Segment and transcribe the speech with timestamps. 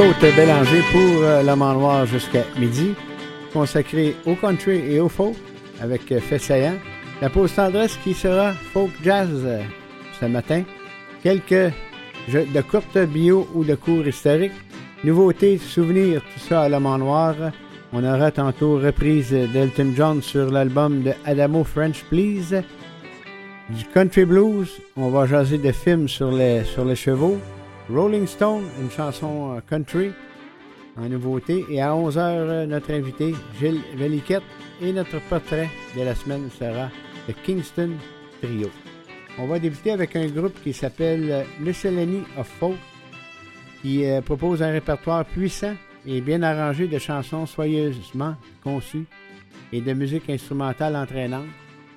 [0.00, 2.94] Côte Bélanger pour euh, le manoir jusqu'à midi,
[3.52, 5.36] consacré au country et au folk
[5.78, 6.72] avec euh, Fait
[7.20, 9.60] La pause tendresse qui sera folk jazz euh,
[10.18, 10.62] ce matin.
[11.22, 11.74] Quelques
[12.28, 14.58] jeux de courtes bio ou de cours historiques.
[15.04, 17.34] Nouveautés, souvenirs, tout ça à la manoir.
[17.92, 22.62] On aura tantôt reprise d'Elton John sur l'album de Adamo French Please.
[23.68, 24.70] Du country blues.
[24.96, 27.38] On va jaser de films sur les, sur les chevaux.
[27.92, 30.12] Rolling Stone, une chanson euh, country
[30.96, 31.64] en nouveauté.
[31.70, 34.42] Et à 11h, euh, notre invité, Gilles Veliquette.
[34.82, 36.88] Et notre portrait de la semaine sera
[37.28, 37.90] le Kingston
[38.40, 38.68] Trio.
[39.38, 42.76] On va débuter avec un groupe qui s'appelle euh, Miscellany of Folk,
[43.82, 45.74] qui propose un répertoire puissant
[46.06, 49.06] et bien arrangé de chansons soigneusement conçues
[49.72, 51.46] et de musique instrumentale entraînante.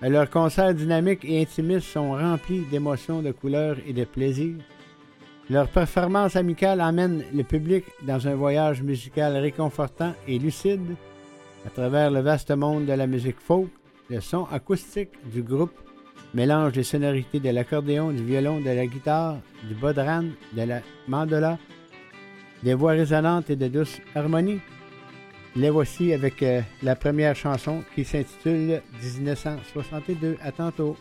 [0.02, 4.56] Leurs concerts dynamiques et intimistes sont remplis d'émotions, de couleurs et de plaisir.
[5.50, 10.96] Leur performance amicale amène le public dans un voyage musical réconfortant et lucide
[11.66, 13.70] à travers le vaste monde de la musique folk.
[14.10, 15.74] Le son acoustique du groupe
[16.34, 19.38] mélange les sonorités de l'accordéon, du violon, de la guitare,
[19.68, 21.58] du bodhran, de la mandola,
[22.64, 24.62] des voix résonantes et de douces harmonies.
[25.56, 30.38] Les voici avec euh, la première chanson qui s'intitule 1962.
[30.42, 30.96] À tantôt.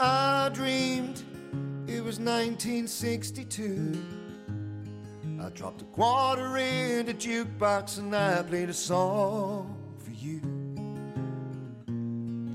[0.00, 1.22] I dreamed
[1.88, 4.00] it was 1962.
[5.42, 10.40] I dropped a quarter in the jukebox and I played a song for you.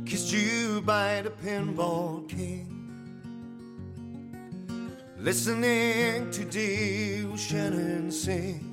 [0.06, 2.70] Kissed you by the pinball king.
[5.18, 8.70] Listening to Dale Shannon sing.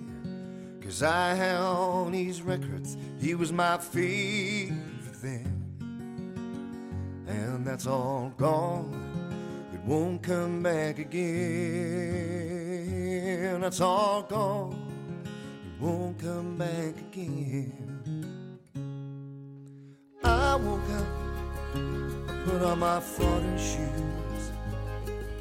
[0.80, 5.59] Cause I had all these records, he was my favorite thing
[7.30, 8.92] and that's all gone.
[9.73, 11.20] It won't come back again.
[13.61, 14.77] That's all gone.
[15.64, 18.58] It won't come back again.
[20.24, 21.07] I woke up,
[22.29, 24.51] I put on my floating shoes,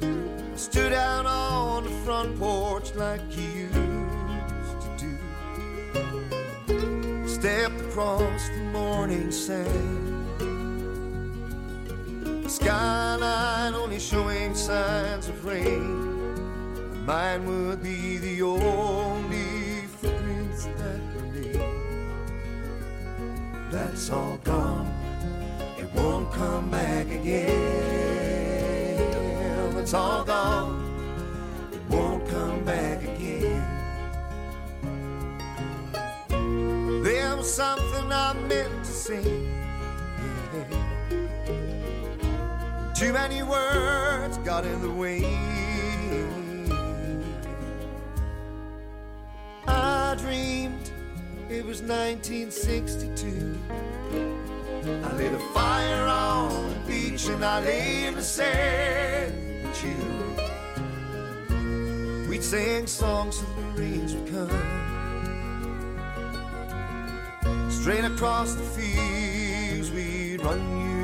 [0.00, 5.18] I stood out on the front porch like you used to do,
[7.28, 10.09] stepped across the morning sand
[12.50, 17.06] skyline only showing signs of rain.
[17.06, 21.60] Mine would be the only footprints that remain.
[23.70, 24.92] That's all gone,
[25.78, 27.48] it won't come back again.
[29.78, 30.82] It's all gone,
[31.72, 33.64] it won't come back again.
[37.04, 39.50] There was something I meant to say
[43.00, 45.24] Too many words got in the way.
[49.66, 50.90] I dreamed
[51.48, 53.58] it was 1962.
[55.02, 59.32] I lit a fire on the beach and I lay in the sand
[59.64, 59.96] with you.
[62.28, 64.50] We'd sing songs and the rains would come.
[67.70, 70.99] Straight across the fields, we'd run you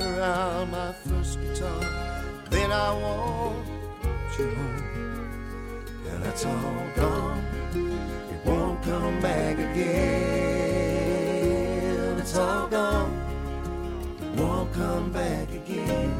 [0.00, 1.80] around my first guitar.
[2.50, 5.28] Then I walked you home,
[6.08, 7.44] and that's all gone.
[7.74, 9.90] It won't come back again.
[12.18, 13.12] It's all gone.
[14.20, 16.14] It won't come back again.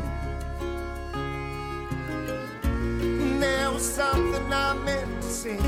[3.40, 5.58] There was something I meant to say.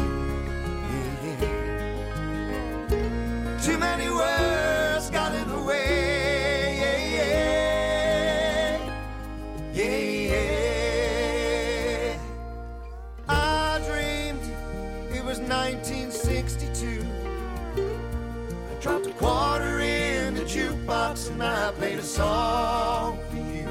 [20.44, 23.68] Jukebox and I played a song for you.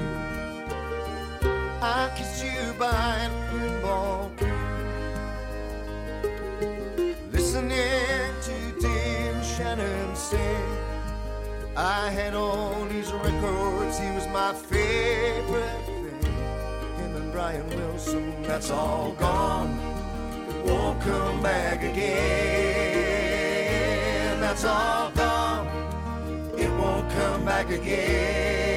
[1.81, 4.31] I kissed you by the pinball
[7.31, 10.77] Listening to Dale Shannon sing.
[11.75, 16.23] I had all these records, he was my favorite thing.
[16.97, 19.77] Him and Brian Wilson, that's all gone.
[20.65, 23.10] Won't come back again.
[24.51, 25.65] That's all gone
[26.57, 28.70] it won't come back again.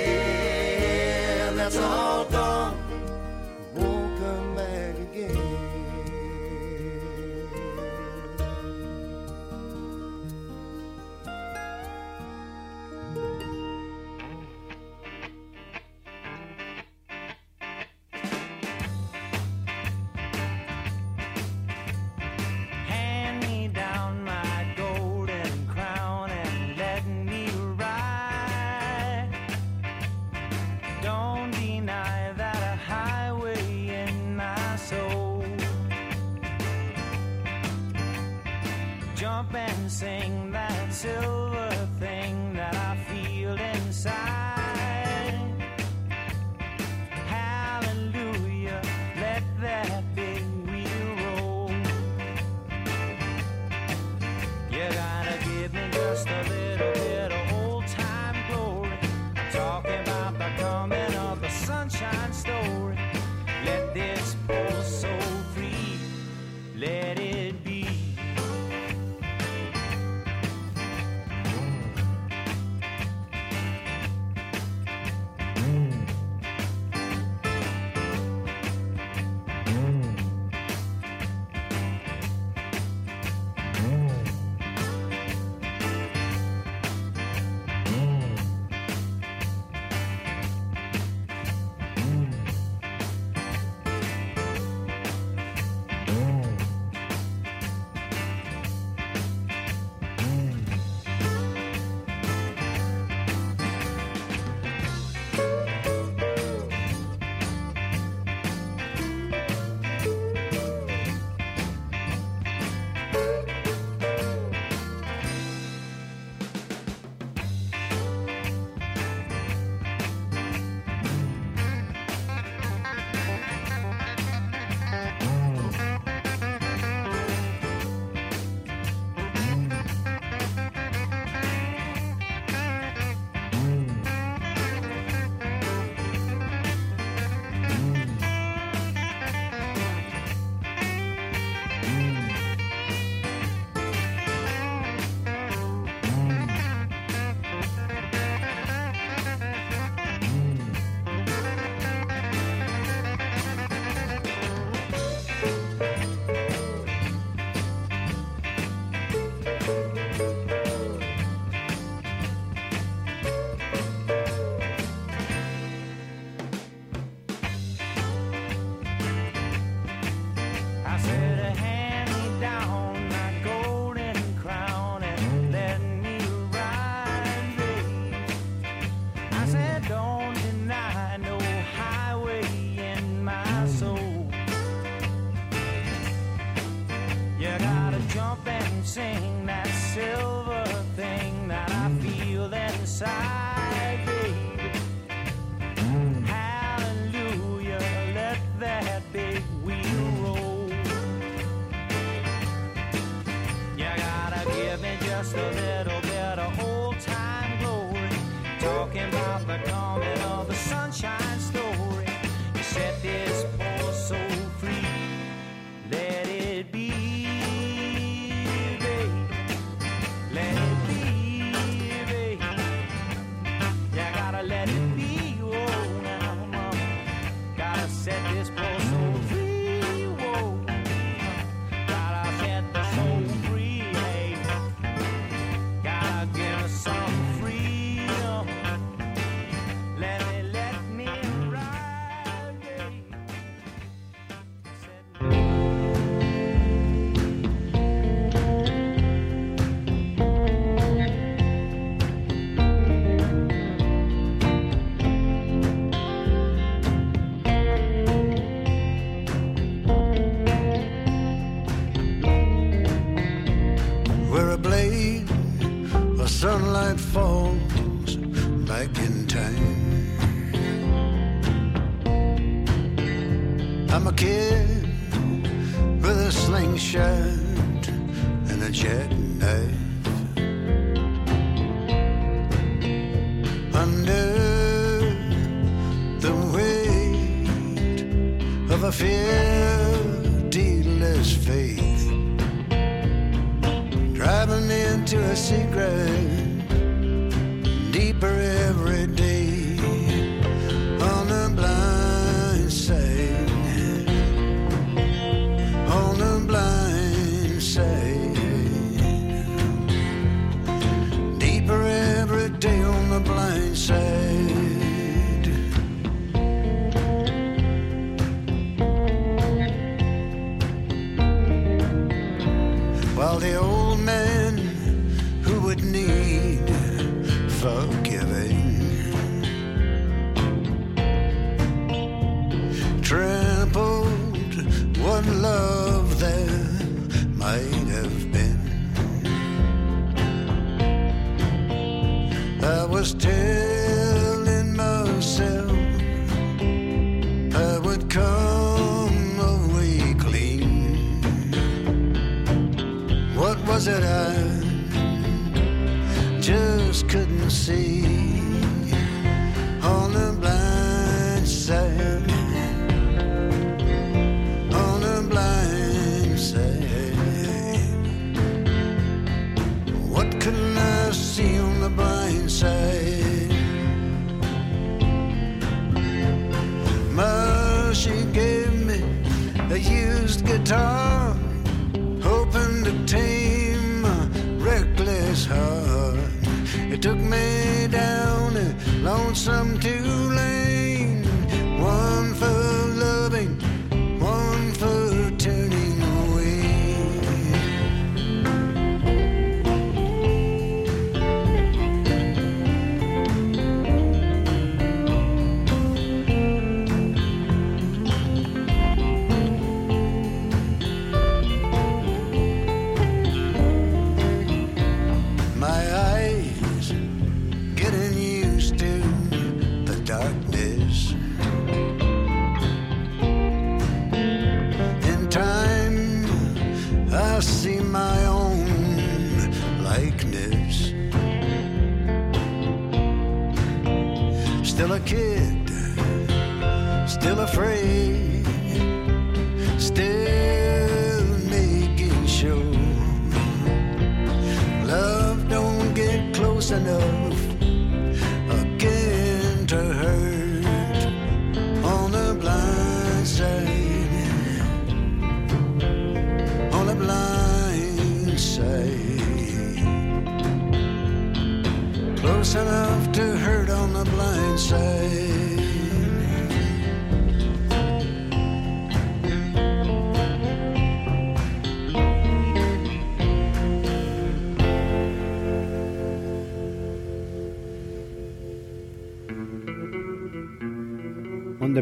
[41.04, 41.33] till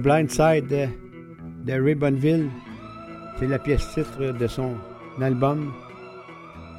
[0.03, 0.89] Blind Side de,
[1.65, 2.51] de Ribbonville.
[3.39, 4.75] C'est la pièce titre de son
[5.21, 5.73] album.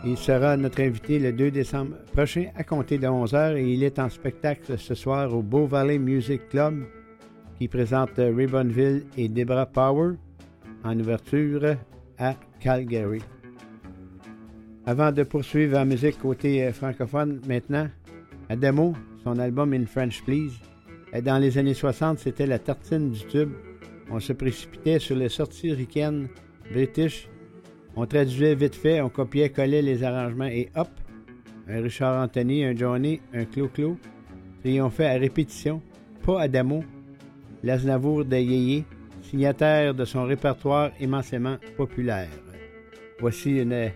[0.03, 3.97] Il sera notre invité le 2 décembre prochain à compter de 11h et il est
[3.97, 6.83] en spectacle ce soir au Beau Valley Music Club
[7.57, 10.15] qui présente Ribbonville et Debra Power
[10.83, 11.77] en ouverture
[12.19, 13.21] à Calgary.
[14.85, 17.87] Avant de poursuivre en musique côté euh, francophone maintenant,
[18.49, 20.72] Adamo, son album In French Please.
[21.13, 23.51] Euh, Dans les années 60, c'était la tartine du tube.
[24.09, 26.27] On se précipitait sur les sorties ricaines
[26.71, 27.29] british.
[27.95, 30.89] On traduisait vite fait, on copiait, collait les arrangements et hop,
[31.67, 33.97] un Richard Anthony, un Johnny, un Clo-Clo.
[34.61, 35.81] Triomphait à répétition,
[36.25, 36.83] pas Adamo,
[37.63, 38.85] l'Aznavour de Yéyé,
[39.21, 42.29] signataire de son répertoire immensément populaire.
[43.19, 43.91] Voici une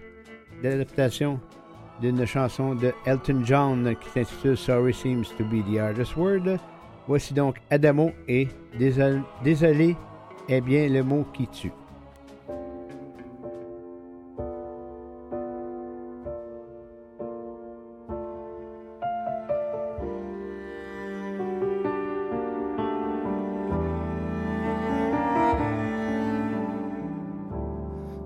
[0.64, 1.40] adaptation
[2.02, 6.60] d'une chanson de Elton John qui s'intitule Sorry Seems to be the Hardest Word.
[7.08, 9.96] Voici donc Adamo et Désolé,
[10.50, 11.72] est bien le mot qui tue.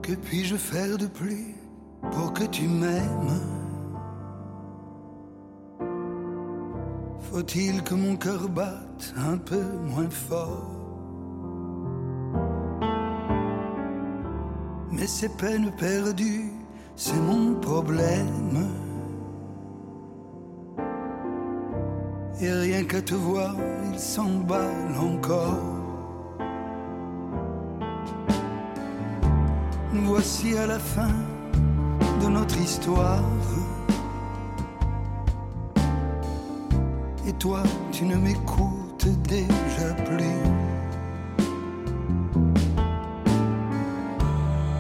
[0.02, 1.56] Que puis-je faire de plus
[2.12, 3.61] pour que tu m'aimes?
[7.42, 10.70] Faut-il que mon cœur batte un peu moins fort?
[14.92, 16.52] Mais ces peines perdues,
[16.96, 18.68] c'est mon problème.
[22.40, 23.56] Et rien qu'à te voir,
[23.92, 25.82] il s'emballe encore.
[29.94, 31.16] Voici à la fin
[32.22, 33.24] de notre histoire.
[37.32, 40.42] Et toi, tu ne m'écoutes déjà plus.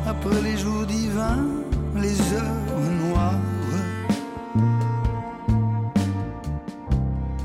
[0.05, 1.45] Après les jours divins,
[1.95, 3.39] les heures noires.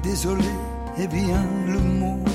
[0.02, 0.52] Désolé
[0.98, 2.25] est bien le mot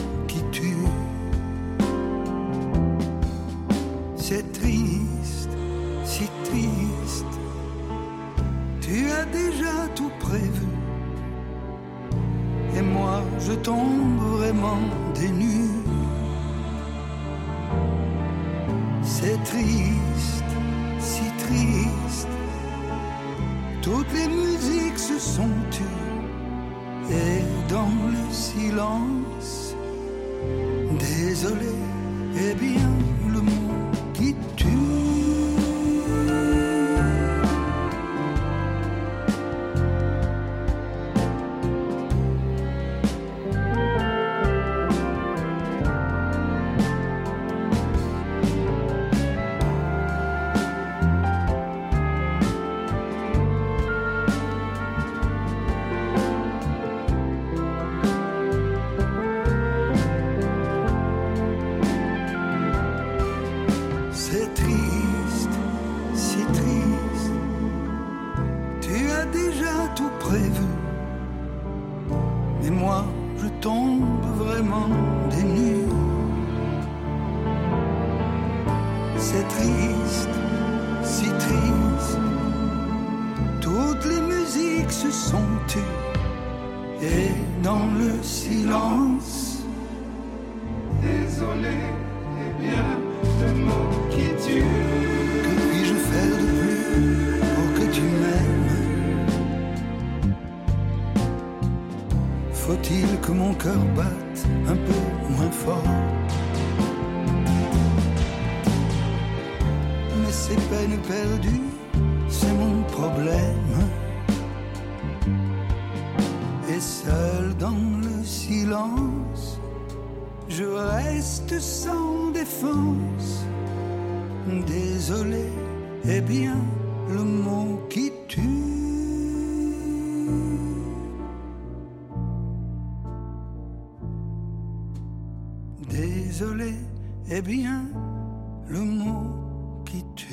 [140.12, 140.24] What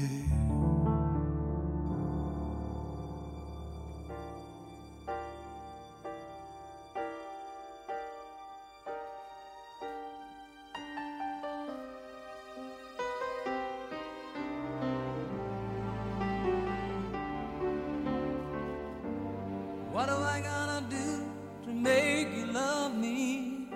[20.24, 21.24] I gonna do
[21.66, 23.68] to make you love me?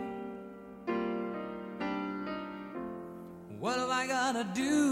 [3.60, 4.91] What am I gonna do?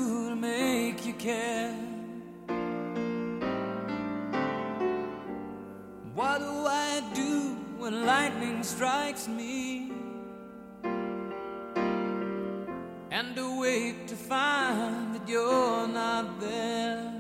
[9.29, 9.91] me
[13.11, 17.13] and awake to find that you're not there.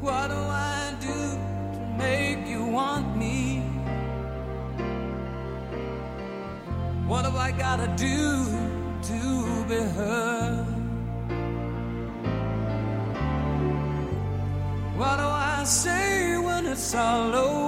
[0.00, 1.18] What do I do
[1.76, 3.60] to make you want me?
[7.06, 8.44] What do I gotta do
[9.08, 10.66] to be heard?
[14.96, 17.63] What do I say when it's all over?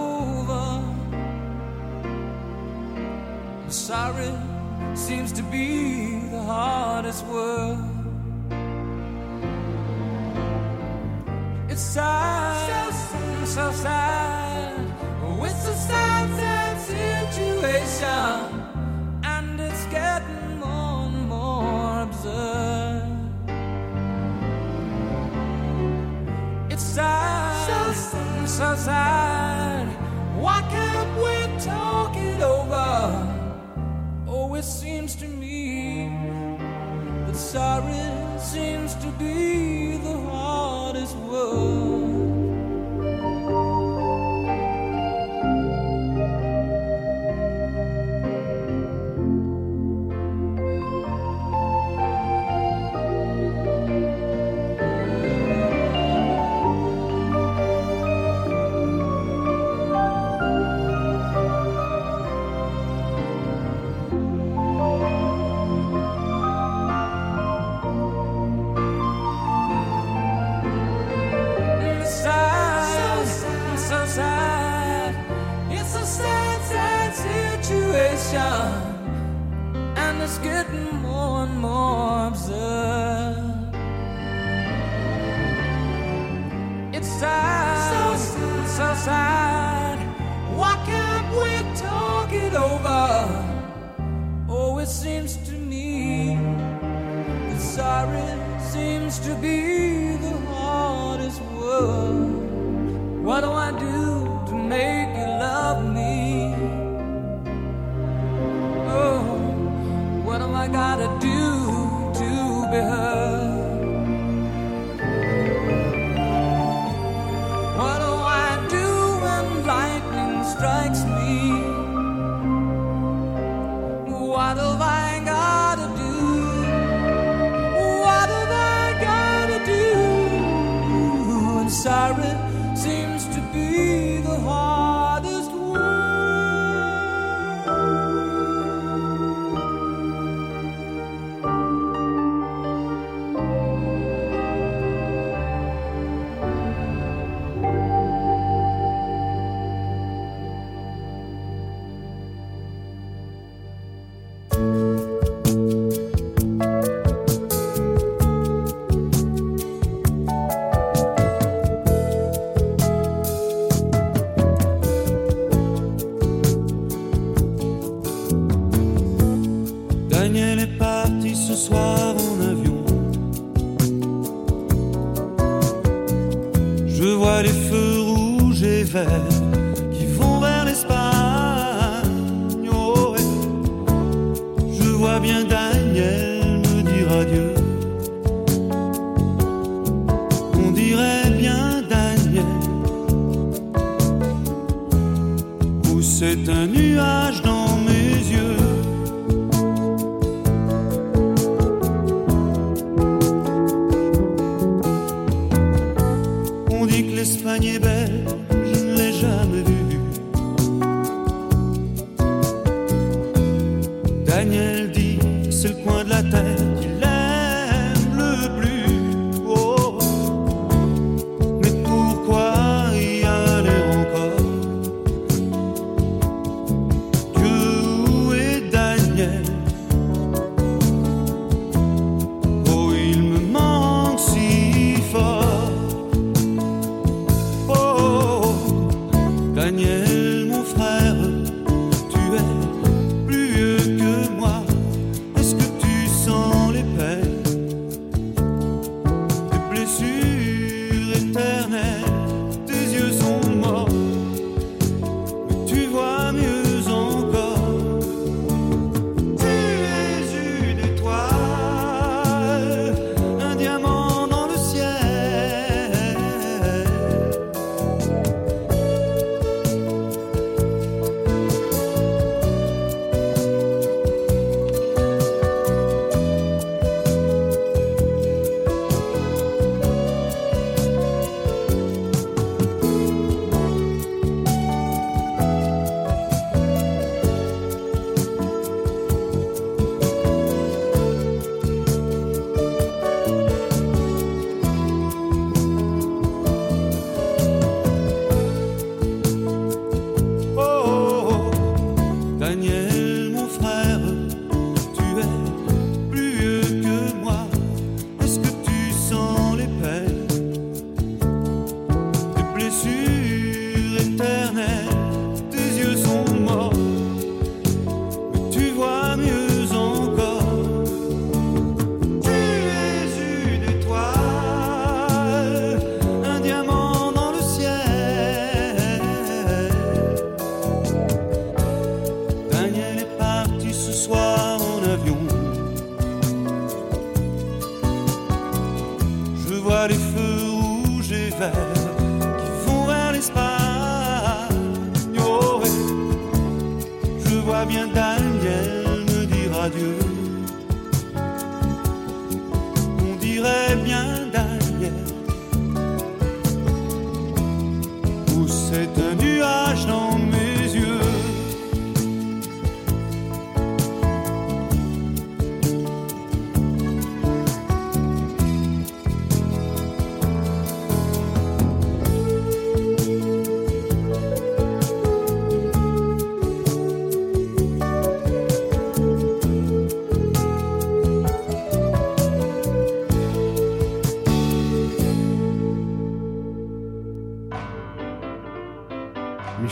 [3.87, 4.33] sorry
[4.95, 7.79] seems to be the hardest word.
[11.69, 14.79] It's sad, so, so sad.
[15.41, 18.41] with it's a sad, sad situation,
[19.23, 23.03] and it's getting more and more absurd.
[26.73, 29.46] It's sad, so, so sad.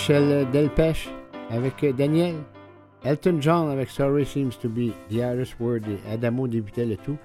[0.07, 1.09] Michel Delpech
[1.49, 2.35] avec Daniel.
[3.05, 5.81] Elton John avec Sorry Seems to Be the Irish Word
[6.13, 7.17] Adamo débutait le tout.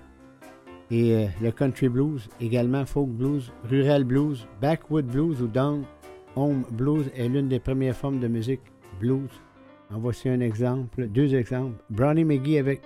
[0.90, 5.84] Et euh, le country blues, également folk blues, rural blues, backwood blues ou down
[6.38, 8.62] home blues est l'une des premières formes de musique
[8.98, 9.30] blues.
[9.94, 11.84] En voici un exemple, deux exemples.
[11.90, 12.82] Brownie McGee avec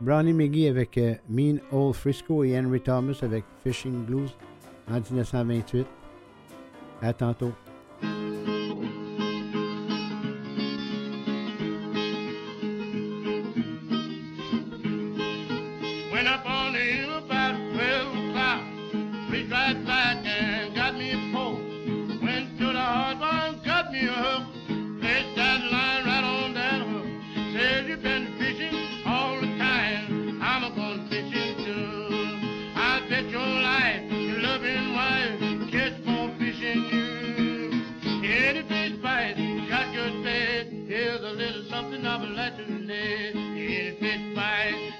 [0.00, 4.34] Brownie McGee avec euh, Mean Old Frisco et Henry Thomas avec Fishing Blues
[4.90, 5.86] en 1928.
[7.02, 7.52] À tantôt.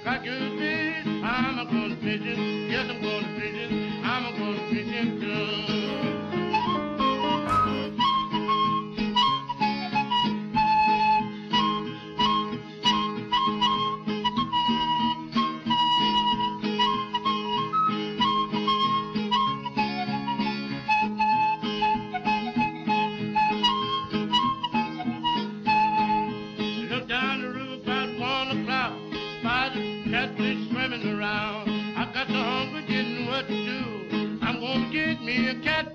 [0.03, 1.07] cockatoo fish.
[1.23, 2.69] I'm a going fishing.
[2.69, 4.01] Yes, I'm going fishing.
[4.03, 6.20] I'm a going fishing too.
[35.41, 35.90] Gonna get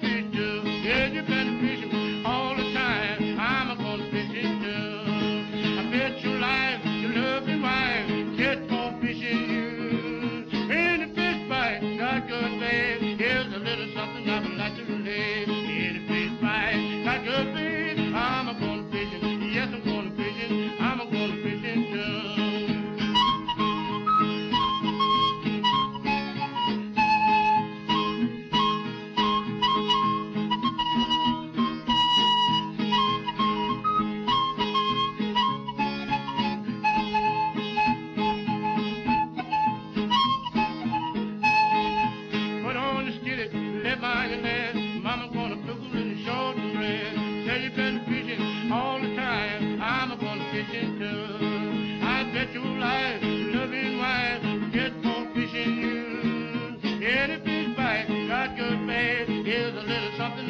[59.86, 60.46] little something.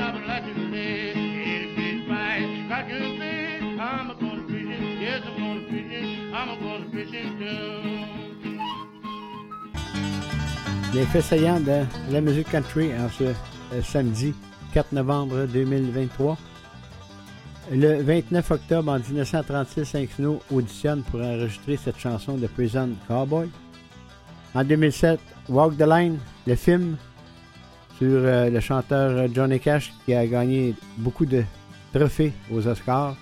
[10.94, 14.35] Les faits de la musique country en ce euh, samedi
[14.72, 16.38] 4 novembre 2023.
[17.72, 23.51] Le 29 octobre en 1936, Hank Snow auditionne pour enregistrer cette chanson de Prison Cowboy.
[24.55, 25.20] En 2007,
[25.51, 26.96] Walk the Line, le film
[27.98, 31.42] sur euh, le chanteur Johnny Cash qui a gagné beaucoup de
[31.92, 33.16] trophées aux Oscars.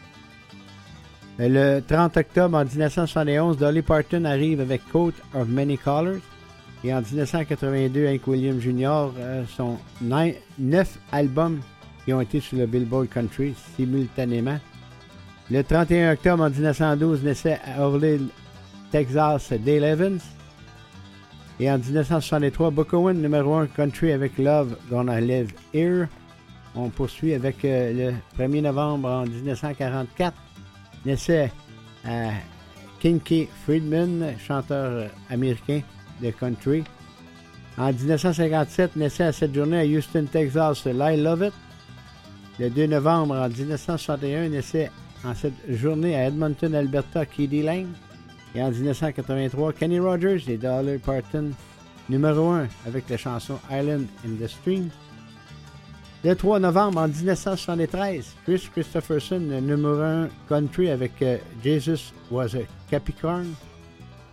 [1.41, 6.21] Euh, Le 30 octobre en 1971, Dolly Parton arrive avec Coat of Many Colors.
[6.83, 9.11] Et en 1982, Hank Williams Jr.
[9.19, 11.61] euh, sont ni- neuf albums
[12.05, 14.59] qui ont été sur le Billboard Country simultanément.
[15.51, 17.89] Le 31 octobre en 1912 naissait à
[18.91, 20.19] Texas, Dale Evans.
[21.61, 26.09] Et en 1963, Book Owen, numéro 1 country avec Love Gonna Live Here.
[26.75, 30.37] On poursuit avec euh, le 1er novembre en 1944.
[31.07, 31.53] Naissait
[32.05, 32.31] à
[32.99, 35.81] Kinky Friedman, chanteur euh, américain
[36.21, 36.83] de country.
[37.79, 41.53] En 1957, naissait à cette journée à Houston, Texas, Lyle Lovett.
[42.59, 44.91] Le 2 novembre en 1961, naissait
[45.25, 47.87] en cette journée à Edmonton, Alberta, Keedy Lang.
[48.55, 51.51] Et en 1983, Kenny Rogers et Dolly Parton,
[52.09, 54.91] numéro 1 avec la chanson Island in the Stream.
[56.23, 62.61] Le 3 novembre en 1973, Chris Christopherson, numéro 1 country avec euh, Jesus Was a
[62.91, 63.53] Capricorn.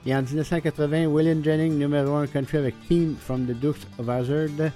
[0.05, 4.71] Et en 1980, William Jennings, numéro 1 country avec Team from the Dukes of Hazzard.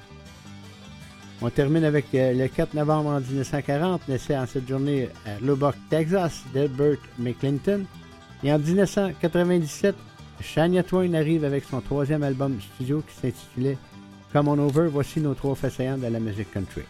[1.41, 5.75] On termine avec euh, le 4 novembre en 1940, naissait en cette journée à Lubbock,
[5.89, 7.85] Texas, Delbert McClinton.
[8.43, 9.95] Et en 1997,
[10.41, 13.77] Shania Twain arrive avec son troisième album studio qui s'intitulait
[14.33, 14.89] Come On Over.
[14.91, 16.83] Voici nos trois saillants de la musique country.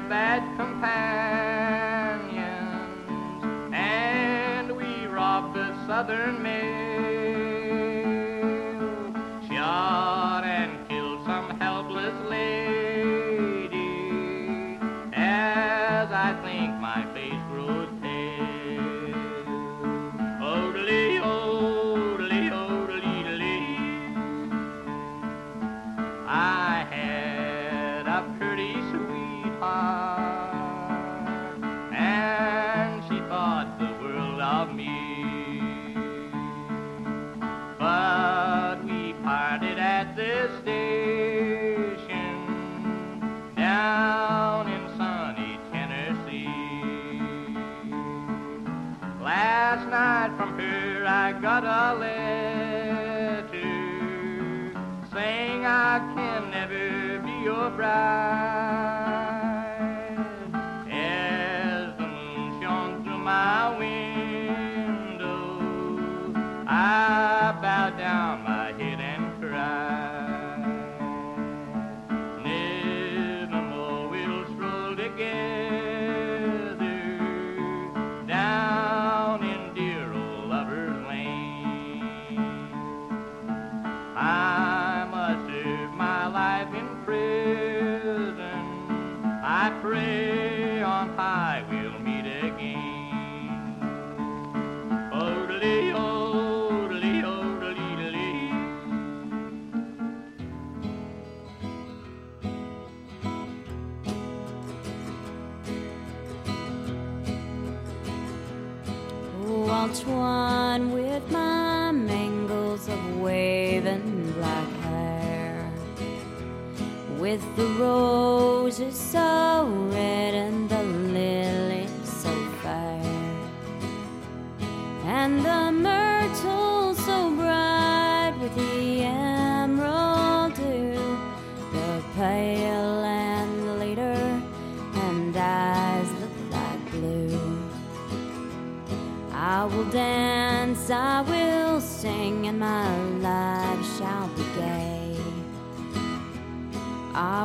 [0.00, 0.94] with bad companions,
[3.72, 6.89] and we robbed the southern men.
[57.80, 58.39] Right.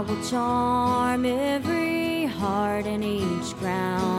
[0.08, 4.15] Will charm every heart, and each crown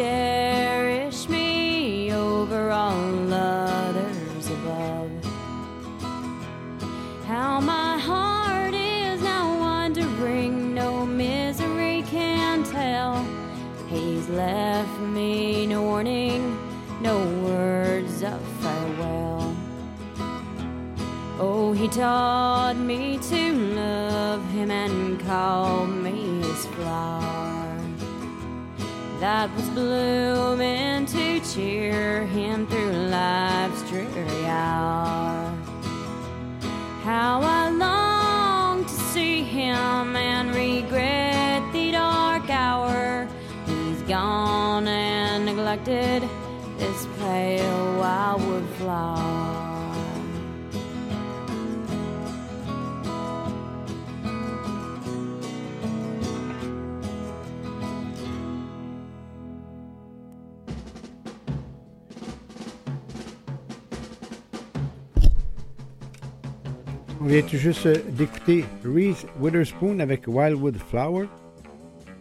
[0.00, 5.10] cherish me over all others above.
[7.26, 13.26] How my heart is now wondering, no misery can tell.
[13.88, 16.56] He's left me no warning,
[17.02, 19.54] no words of farewell.
[21.38, 22.29] Oh, he taught
[29.60, 29.76] was
[31.06, 35.52] to cheer him through life's dreary hour.
[37.02, 43.28] How I long to see him and regret the dark hour.
[43.66, 46.22] He's gone and neglected
[46.78, 49.49] this pale wildwood flower.
[67.30, 71.28] Vient tout juste euh, d'écouter Reese Witherspoon avec Wildwood Flower?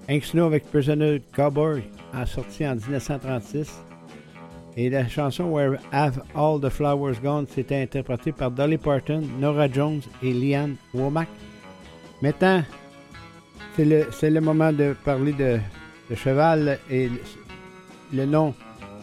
[0.08, 1.82] Hank Snow avec Prisoner Cowboy,
[2.14, 3.82] a sorti en 1936.
[4.78, 9.68] Et la chanson Where Have All the Flowers Gone, c'était interprété par Dolly Parton, Nora
[9.68, 11.28] Jones et Leanne Womack.
[12.22, 12.62] Maintenant,
[13.76, 15.58] c'est le, moment de parler de,
[16.14, 17.20] cheval et le,
[18.14, 18.54] le nom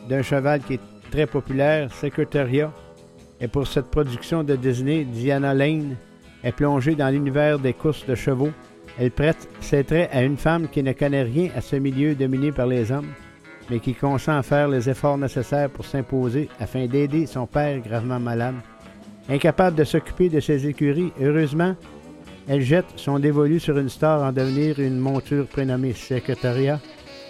[0.08, 0.80] d'un cheval qui est
[1.10, 2.72] très populaire, Secretariat.
[3.40, 5.96] Et pour cette production de Disney, Diana Lane
[6.42, 8.50] est plongée dans l'univers des courses de chevaux.
[8.98, 12.50] Elle prête ses traits à une femme qui ne connaît rien à ce milieu dominé
[12.50, 13.12] par les hommes,
[13.68, 18.20] mais qui consent à faire les efforts nécessaires pour s'imposer afin d'aider son père gravement
[18.20, 18.54] malade.
[19.28, 21.74] Incapable de s'occuper de ses écuries, heureusement,
[22.48, 26.80] elle jette son dévolu sur une star en devenir une monture prénommée Secretariat.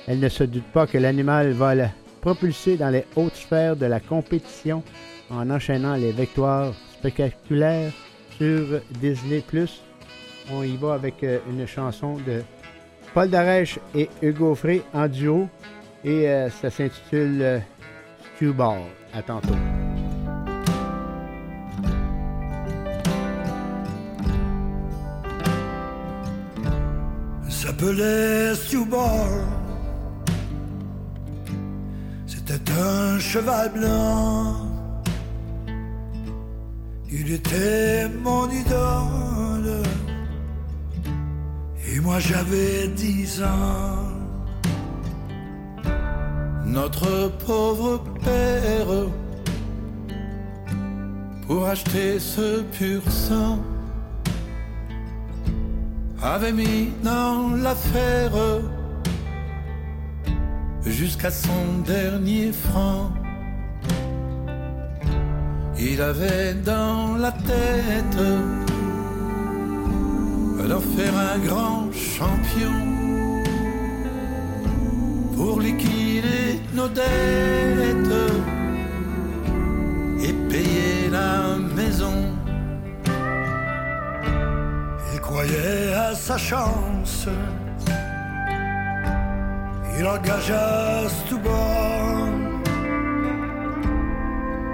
[0.07, 1.89] Elle ne se doute pas que l'animal va la
[2.21, 4.83] propulser dans les hautes sphères de la compétition
[5.31, 7.93] en enchaînant les victoires spectaculaires
[8.37, 9.43] sur Disney+.
[10.53, 12.43] On y va avec euh, une chanson de
[13.15, 15.49] Paul Darèche et Hugo Frey en duo
[16.05, 17.59] et euh, ça s'intitule euh,
[18.37, 18.83] Stew Ball.
[19.13, 19.55] À tantôt.
[27.67, 29.29] s'appelait Stewbar.
[32.27, 34.76] C'était un cheval blanc.
[37.11, 39.83] Il était mon idole.
[41.89, 44.07] Et moi j'avais dix ans.
[46.65, 49.09] Notre pauvre père,
[51.47, 53.61] pour acheter ce pur sang,
[56.21, 58.33] avait mis dans l'affaire
[60.85, 63.11] jusqu'à son dernier franc.
[65.79, 68.17] Il avait dans la tête
[70.69, 72.77] d'en faire un grand champion
[75.37, 78.21] pour liquider nos dettes
[80.21, 82.19] et payer la maison.
[85.15, 87.29] Il croyait à sa chance.
[89.99, 92.29] Il engagea Stoubar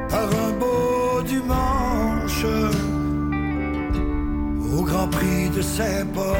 [0.08, 0.91] par un beau
[1.24, 2.44] dimanche
[4.72, 6.36] au Grand Prix de Saint-Paul.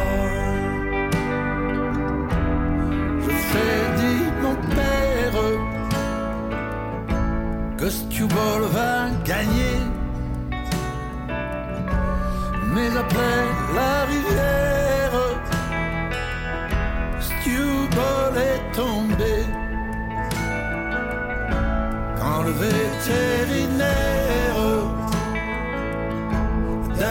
[3.25, 5.39] Je sais, dit mon père,
[7.79, 9.79] que Stewball va gagner.
[12.75, 13.41] Mais après
[13.79, 15.17] la rivière,
[17.21, 19.35] Stewball est tombé.
[22.19, 24.12] Quand le vétérinaire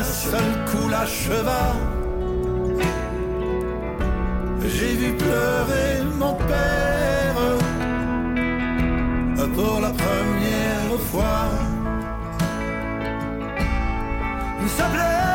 [0.01, 1.75] d'un seul coup la cheval.
[4.65, 7.35] J'ai vu pleurer mon père
[9.55, 11.43] pour la première fois.
[14.63, 15.30] Il s'appelait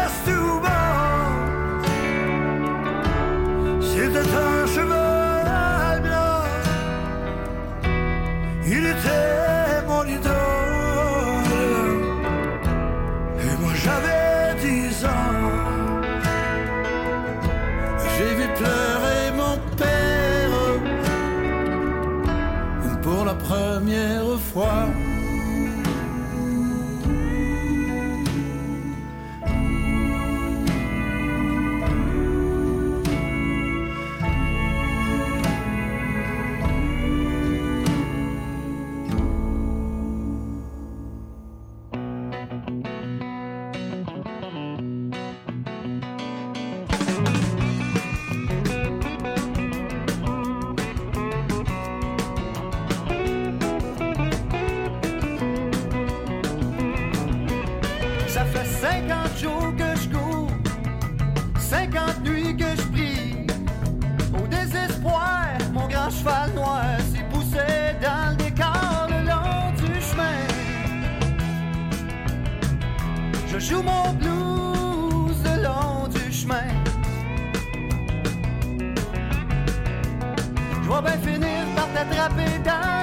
[81.97, 82.96] d'attraper d'un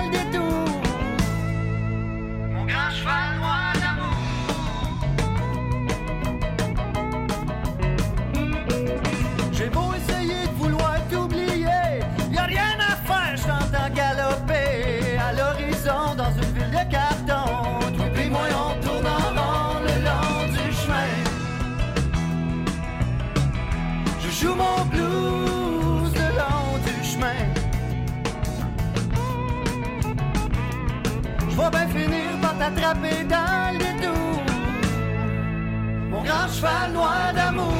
[32.63, 34.43] attrapé dans les tours.
[36.11, 37.73] Mon grand cheval noir d'amour.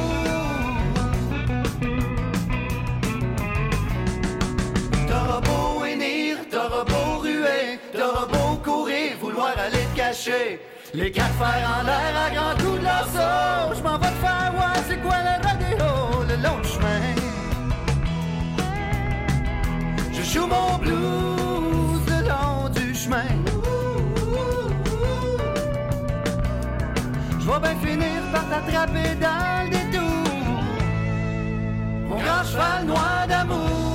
[5.07, 10.59] T'auras beau hennir, t'auras beau ruer, t'auras beau courir, vouloir aller te cacher.
[10.93, 13.07] Les quatre fers en l'air à grand coup de leur
[13.75, 17.03] Je m'en vais te faire voir c'est quoi le radio le long chemin.
[20.11, 21.32] Je joue mon blues.
[27.63, 30.63] bien finir par t'attraper dans le détour.
[32.09, 33.92] Mon grand cheval noir d'amour.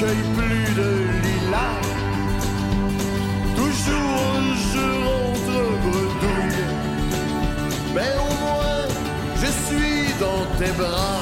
[0.00, 0.90] Cueille plus de
[1.24, 1.80] lilas.
[3.54, 4.40] Toujours
[4.72, 6.64] je rentre bredouille,
[7.94, 8.86] mais au moins
[9.42, 11.20] je suis dans tes bras.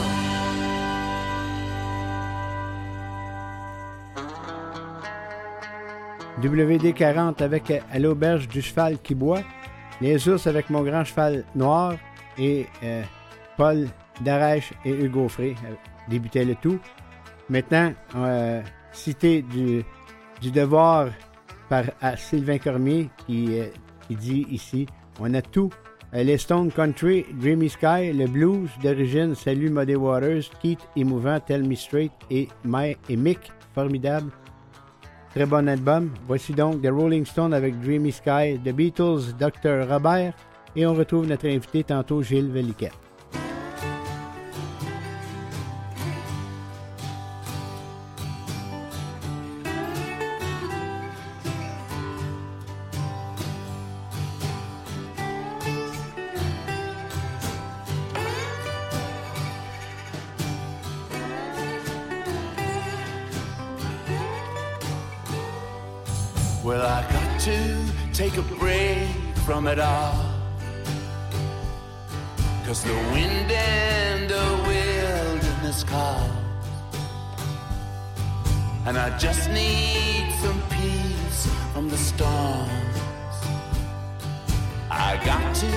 [6.40, 9.42] WD-40 avec euh, à l'auberge du cheval qui boit.
[10.00, 11.94] Les ours avec mon grand cheval noir.
[12.38, 13.02] Et euh,
[13.56, 13.88] Paul
[14.20, 15.74] Darèche et Hugo Frey euh,
[16.08, 16.78] débutaient le tout.
[17.48, 17.92] Maintenant,
[18.92, 19.84] cité du,
[20.50, 21.08] devoir
[21.68, 23.66] par à Sylvain Cormier qui, euh,
[24.10, 24.86] dit ici
[25.20, 25.70] on a tout.
[26.12, 31.74] Les Stone Country, Dreamy Sky, le blues d'origine, Salut Muddy Waters, Keith émouvant, Tell Me
[31.74, 34.30] Straight et, My, et Mick, formidable.
[35.34, 36.10] Très bon album.
[36.26, 39.86] Voici donc The Rolling Stone avec Dreamy Sky, The Beatles, Dr.
[39.86, 40.32] Robert.
[40.74, 43.07] Et on retrouve notre invité tantôt, Gilles Veliquette.
[69.48, 70.14] From it all.
[72.66, 76.28] Cause the wind and the wilderness call.
[78.84, 82.96] And I just need some peace from the storms.
[84.90, 85.70] I got to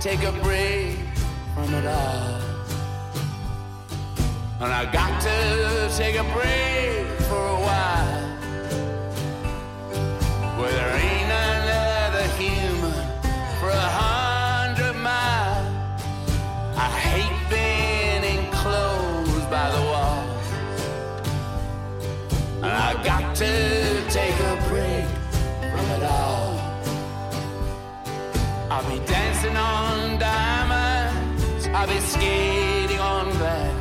[0.00, 0.98] take a break
[1.54, 2.40] from it all.
[4.58, 8.22] And I got to take a break for a while.
[10.58, 11.14] Where there ain't
[22.64, 23.52] And I got to
[24.08, 25.04] take a break
[25.70, 26.58] from it all.
[28.70, 31.66] I'll be dancing on diamonds.
[31.66, 33.76] I'll be skating on glass.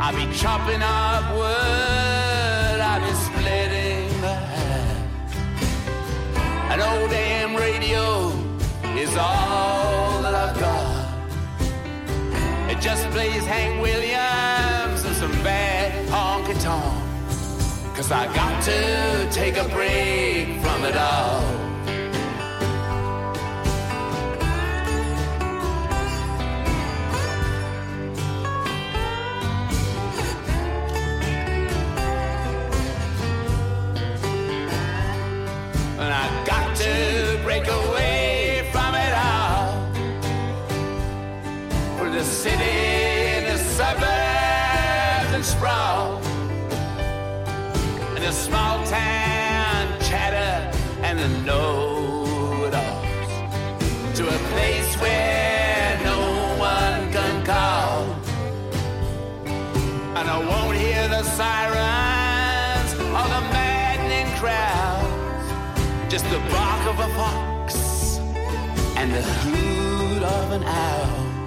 [0.00, 2.80] I'll be chopping up wood.
[2.90, 4.96] I'll be splitting the hair.
[6.72, 8.32] An old damn radio
[8.98, 11.12] is all that I've got.
[12.72, 14.63] It just plays Hank Williams
[17.94, 21.64] Cause I got to take a break from it all.
[37.44, 39.92] break away from it all.
[41.98, 43.03] For the city.
[48.24, 53.32] The small town chatter and the know-it-alls.
[54.16, 56.20] To a place where no
[56.56, 58.04] one can call.
[60.16, 65.46] And I won't hear the sirens or the maddening crowds.
[66.10, 67.74] Just the bark of a fox
[68.96, 71.38] and the hoot of an owl.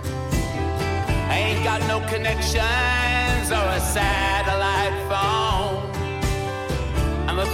[1.32, 5.77] I ain't got no connections or a satellite phone.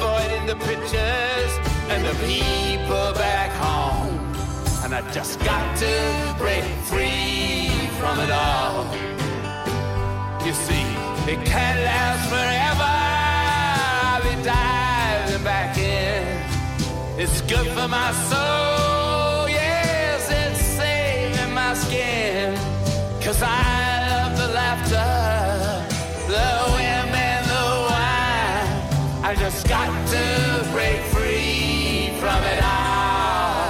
[0.03, 1.51] I'm avoiding the pictures
[1.87, 4.19] and the people back home.
[4.83, 8.85] And I just got to break free from it all.
[10.45, 10.83] You see,
[11.31, 12.93] it can't last forever.
[14.03, 16.41] I'll be diving back in.
[17.17, 22.55] It's good for my soul, yes, it's saving my skin.
[23.21, 26.82] Cause I love the laughter, the.
[29.33, 33.62] I just got to break free from it all.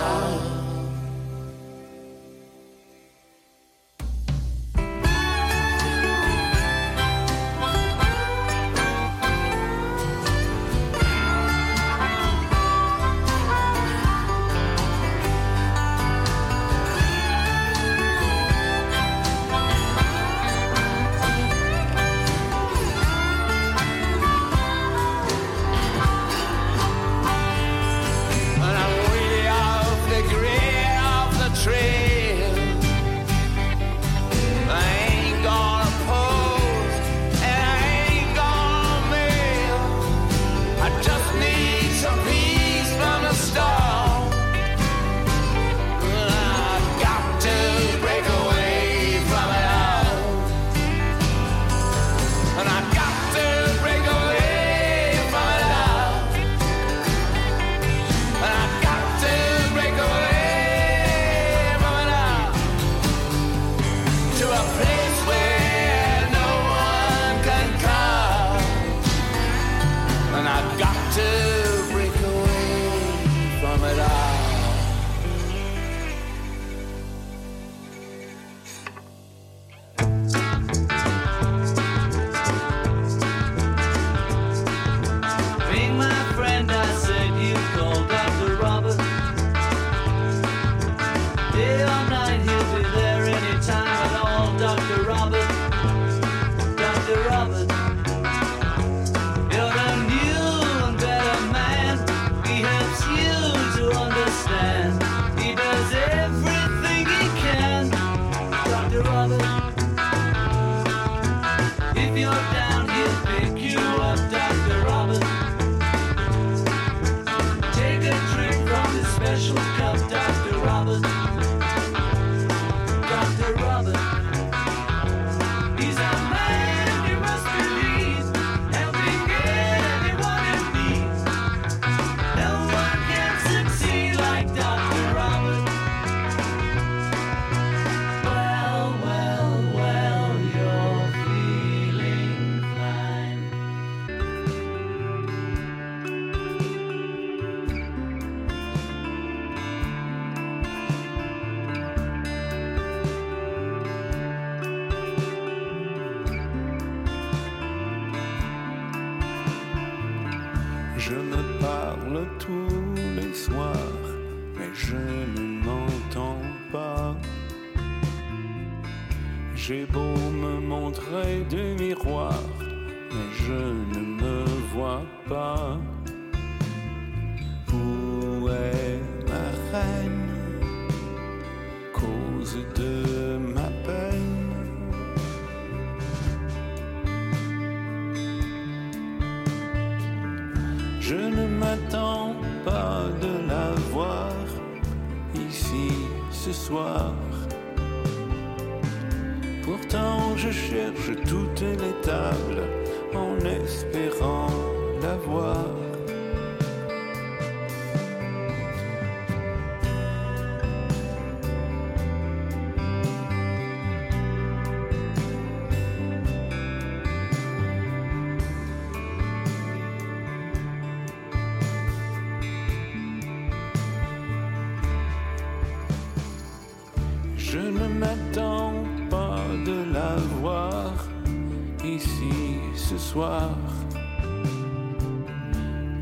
[169.66, 173.54] J'ai beau me montrer du miroir, mais je
[173.94, 174.44] ne me
[174.74, 175.63] vois pas.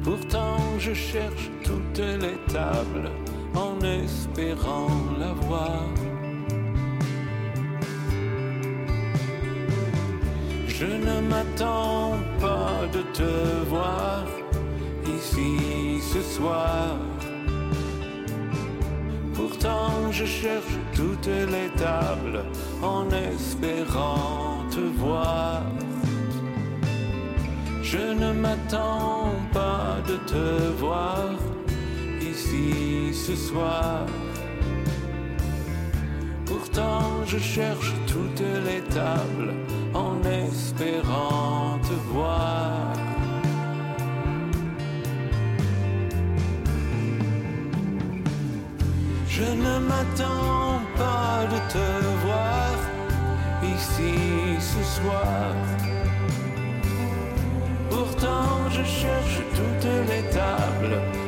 [0.01, 3.11] Pourtant je cherche toutes les tables
[3.53, 4.87] en espérant
[5.19, 5.89] la voir.
[10.67, 13.31] Je ne m'attends pas de te
[13.67, 14.23] voir
[15.17, 16.95] ici ce soir.
[19.33, 22.45] Pourtant je cherche toutes les tables
[22.81, 25.50] en espérant te voir.
[27.91, 31.31] Je ne m'attends pas de te voir
[32.21, 34.05] ici ce soir.
[36.45, 39.53] Pourtant je cherche toutes les tables
[39.93, 41.10] en espérant
[60.29, 61.20] toutes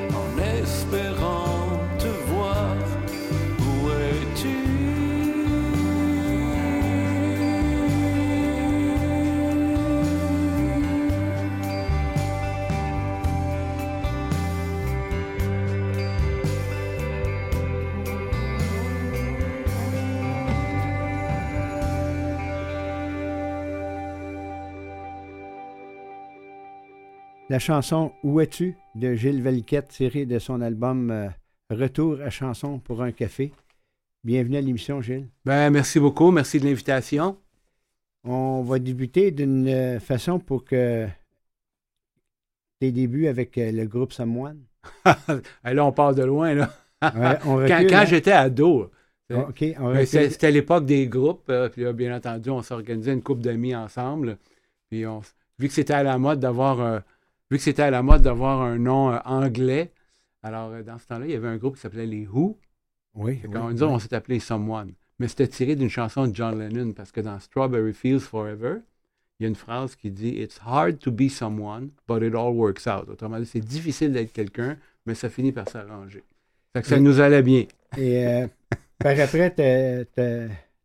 [27.53, 28.75] La chanson Où es-tu?
[28.95, 31.29] de Gilles Velquette, tirée de son album euh,
[31.69, 33.51] Retour à chanson pour un café.
[34.23, 35.27] Bienvenue à l'émission, Gilles.
[35.45, 36.31] Ben, merci beaucoup.
[36.31, 37.37] Merci de l'invitation.
[38.23, 41.07] On va débuter d'une euh, façon pour que
[42.79, 44.13] tes débuts avec euh, le groupe.
[44.19, 44.23] Eh,
[45.75, 46.55] là, on part de loin.
[46.55, 46.73] Là.
[47.03, 48.05] Ouais, on quand recule, quand hein?
[48.05, 48.89] j'étais ado,
[49.31, 51.51] OK, on ben, c'était l'époque des groupes.
[51.71, 54.39] puis là, bien entendu, on s'organisait une couple d'amis ensemble.
[54.89, 55.21] Puis on,
[55.59, 57.03] vu que c'était à la mode d'avoir
[57.53, 59.91] vu que c'était à la mode d'avoir un nom euh, anglais,
[60.41, 62.57] alors euh, dans ce temps-là, il y avait un groupe qui s'appelait les Who.
[63.13, 63.83] Oui, Fait oui, qu'on- nous oui.
[63.83, 64.93] on s'est appelé Someone.
[65.19, 68.77] Mais c'était tiré d'une chanson de John Lennon parce que dans Strawberry Fields Forever,
[69.39, 72.53] il y a une phrase qui dit It's hard to be someone, but it all
[72.55, 73.07] works out.
[73.07, 76.23] Autrement dit, c'est difficile d'être quelqu'un, mais ça finit par s'arranger.
[76.75, 77.65] Fait que ça nous allait bien.
[77.97, 78.47] Et euh,
[78.97, 79.51] par après,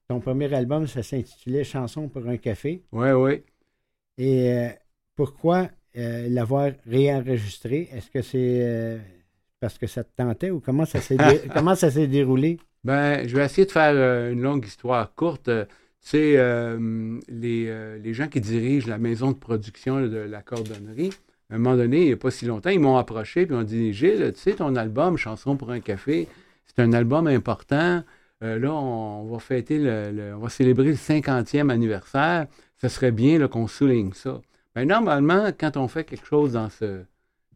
[0.07, 2.83] ton premier album, ça s'intitulait Chanson pour un café.
[2.93, 3.43] Oui, oui.
[4.19, 4.69] Et euh,
[5.17, 7.89] pourquoi euh, l'avoir réenregistré?
[7.93, 8.99] Est-ce que c'est euh,
[9.61, 12.59] parce que ça te tentait ou comment ça s'est dé- comment ça s'est déroulé?
[12.85, 15.45] Ben, je vais essayer de faire euh, une longue histoire courte.
[15.45, 21.11] Tu sais, euh, les, les gens qui dirigent la maison de production de la cordonnerie,
[21.51, 23.63] à un moment donné, il n'y a pas si longtemps, ils m'ont approché et ont
[23.65, 26.29] dit Gilles, tu sais, ton album Chanson pour un café,
[26.67, 28.05] c'est un album important.
[28.45, 32.47] Euh, là, on, va fêter, le, le- on va célébrer le 50e anniversaire.
[32.81, 34.41] Ce serait bien là, qu'on souligne ça.
[34.79, 37.01] Ben, normalement, quand on fait quelque chose dans ce,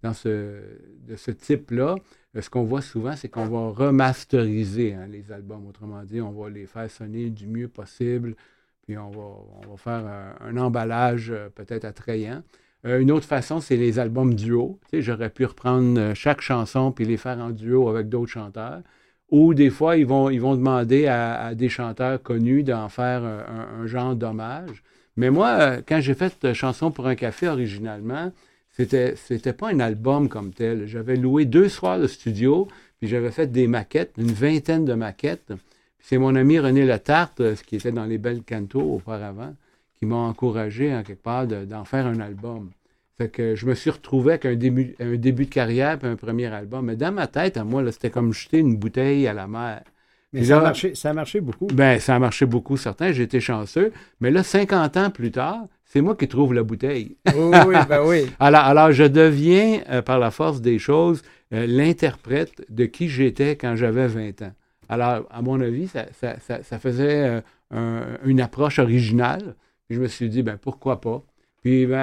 [0.03, 0.59] dans ce,
[1.07, 1.95] de ce type-là,
[2.35, 5.65] euh, ce qu'on voit souvent, c'est qu'on va remasteriser hein, les albums.
[5.69, 8.35] Autrement dit, on va les faire sonner du mieux possible,
[8.83, 12.43] puis on va, on va faire un, emballage euh, peut-être attrayant.
[12.87, 14.81] Euh, une autre façon, c'est les albums duo.
[14.91, 18.83] Tu sais, J'aurais pu reprendre chaque chanson puis les faire en duo avec d'autres chanteurs.
[19.31, 23.87] Ou des fois, ils vont, ils vont demander à, des chanteurs connus d'en faire un
[23.87, 24.83] genre d'hommage.
[25.17, 28.33] Mais moi, euh, quand j'ai fait euh, Chanson pour un café originalement,
[28.71, 30.87] c'était, c'était pas un album comme tel.
[30.87, 35.47] J'avais loué deux soirs de studio, puis j'avais fait des maquettes, une vingtaine de maquettes.
[35.49, 39.55] Puis c'est mon ami René Letarte, euh, qui était dans les Belles Cantos auparavant,
[39.99, 42.71] qui m'a encouragé, en quelque part, de- d'en faire un album.
[43.33, 46.47] Que je me suis retrouvé avec un début, un début de carrière puis un premier
[46.47, 46.87] album.
[46.87, 49.85] Mais dans ma tête, à moi, là, c'était comme jeter une bouteille à la mer.
[50.33, 51.67] Mais Puis ça, a marché, ça a marché beaucoup.
[51.67, 53.13] ben, ça a marché beaucoup, certains.
[53.13, 53.93] J'ai été chanceux.
[54.21, 57.17] Mais là, 50 ans plus tard, c'est moi qui trouve la bouteille.
[57.35, 58.27] Oui, oui, ben oui.
[58.41, 61.23] Alors, alors je deviens, euh, par la force des choses,
[61.53, 64.53] euh, l'interprète de qui j'étais quand j'avais 20 ans.
[64.89, 69.55] Alors, à mon avis, ça, ça- ça- ça faisait euh, un- une approche originale.
[69.87, 71.23] Puis je me suis dit, ben pourquoi pas?
[71.63, 71.95] Puis ben,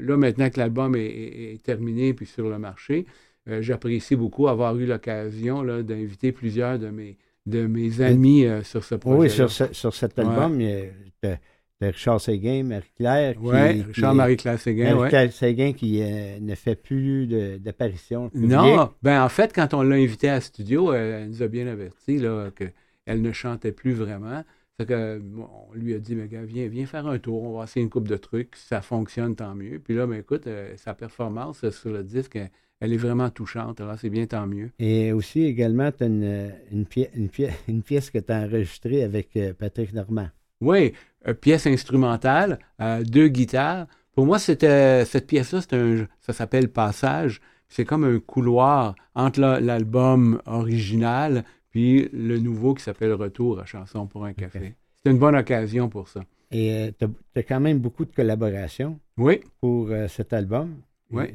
[0.00, 3.06] là, maintenant que l'album est, est- est terminé puis sur le marché,
[3.48, 8.84] euh, j'apprécie beaucoup avoir eu l'occasion d'inviter plusieurs de mes, de mes amis euh, sur
[8.84, 9.18] ce projet.
[9.18, 10.24] Oui, sur, ce- sur cet Ouais.
[10.24, 10.90] album, il
[11.24, 11.38] y a
[11.80, 13.36] Richard Séguin, Marie-Claire.
[13.40, 14.94] Oui, Richard-Marie-Claire Séguin, ouais.
[14.94, 17.26] Marie-Claire Séguin qui euh, ne fait plus
[17.60, 18.30] d'apparition.
[18.34, 21.66] Non, ben en fait, quand on l'a invitée à studio, elle, elle nous a bien
[21.68, 22.20] averti
[22.56, 24.42] qu'elle ne chantait plus vraiment.
[24.76, 27.58] Fait que, bon, on lui a dit, mais gars, viens, viens faire un tour, on
[27.58, 28.54] va essayer une coupe de trucs.
[28.54, 29.80] Si ça fonctionne, tant mieux.
[29.80, 32.38] Puis là, ben écoute, euh, sa performance sur le disque,
[32.80, 33.80] elle, est vraiment touchante.
[33.80, 34.70] Alors, c'est bien, tant mieux.
[34.78, 38.40] Et aussi, également, tu as une, une, pièce, une, pièce, une pièce que tu as
[38.40, 40.28] enregistrée avec euh, Patrick Normand.
[40.60, 40.92] Oui,
[41.26, 43.86] euh, pièce instrumentale, euh, deux guitares.
[44.12, 47.40] Pour moi, c'était cette pièce-là, c'est un, ça s'appelle Passage.
[47.68, 53.66] C'est comme un couloir entre la- l'album original puis le nouveau qui s'appelle Retour à
[53.66, 54.74] chanson pour un café.
[54.96, 56.22] C'était une bonne occasion pour ça.
[56.50, 57.04] Et tu
[57.38, 60.76] as, quand même beaucoup de collaborations Oui, pour cet album.
[61.10, 61.26] Oui.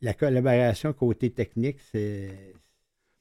[0.00, 2.54] La collaboration côté technique, c'est.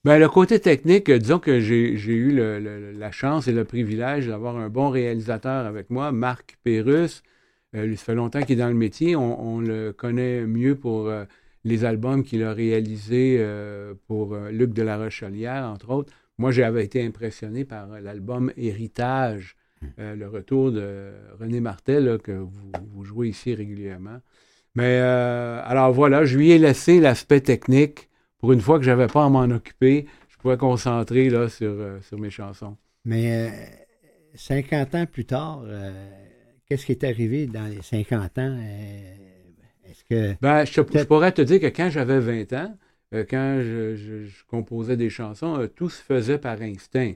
[0.03, 3.65] Ben, le côté technique, euh, disons que j'ai eu le- le- la chance et le
[3.65, 7.21] privilège d'avoir un bon réalisateur avec moi, Marc Pérus.
[7.75, 9.15] Euh, ça fait longtemps qu'il est dans le métier.
[9.15, 11.25] On, on le connaît mieux pour euh,
[11.63, 16.11] les albums qu'il a réalisés euh, pour Luc de la Rochelière, entre autres.
[16.39, 19.55] Moi, j'avais été impressionné par l'album Héritage,
[19.99, 24.19] euh, le retour de René Martel, là, que vous, vous jouez ici régulièrement.
[24.75, 28.09] Mais euh, alors voilà, je lui ai laissé l'aspect technique
[28.39, 31.71] pour une fois que je n'avais pas à m'en occuper, je pouvais concentrer là, sur,
[31.71, 32.75] euh, sur mes chansons.
[33.05, 35.91] Mais euh, 50 ans plus tard, euh,
[36.65, 38.57] qu'est-ce qui est arrivé dans les 50 ans?
[39.85, 40.35] Est-ce que.
[40.41, 42.77] Ben, je, pourrais te dire que quand j'avais 20 ans,
[43.29, 47.13] quand je, je- je composais des chansons, tout se faisait par instinct.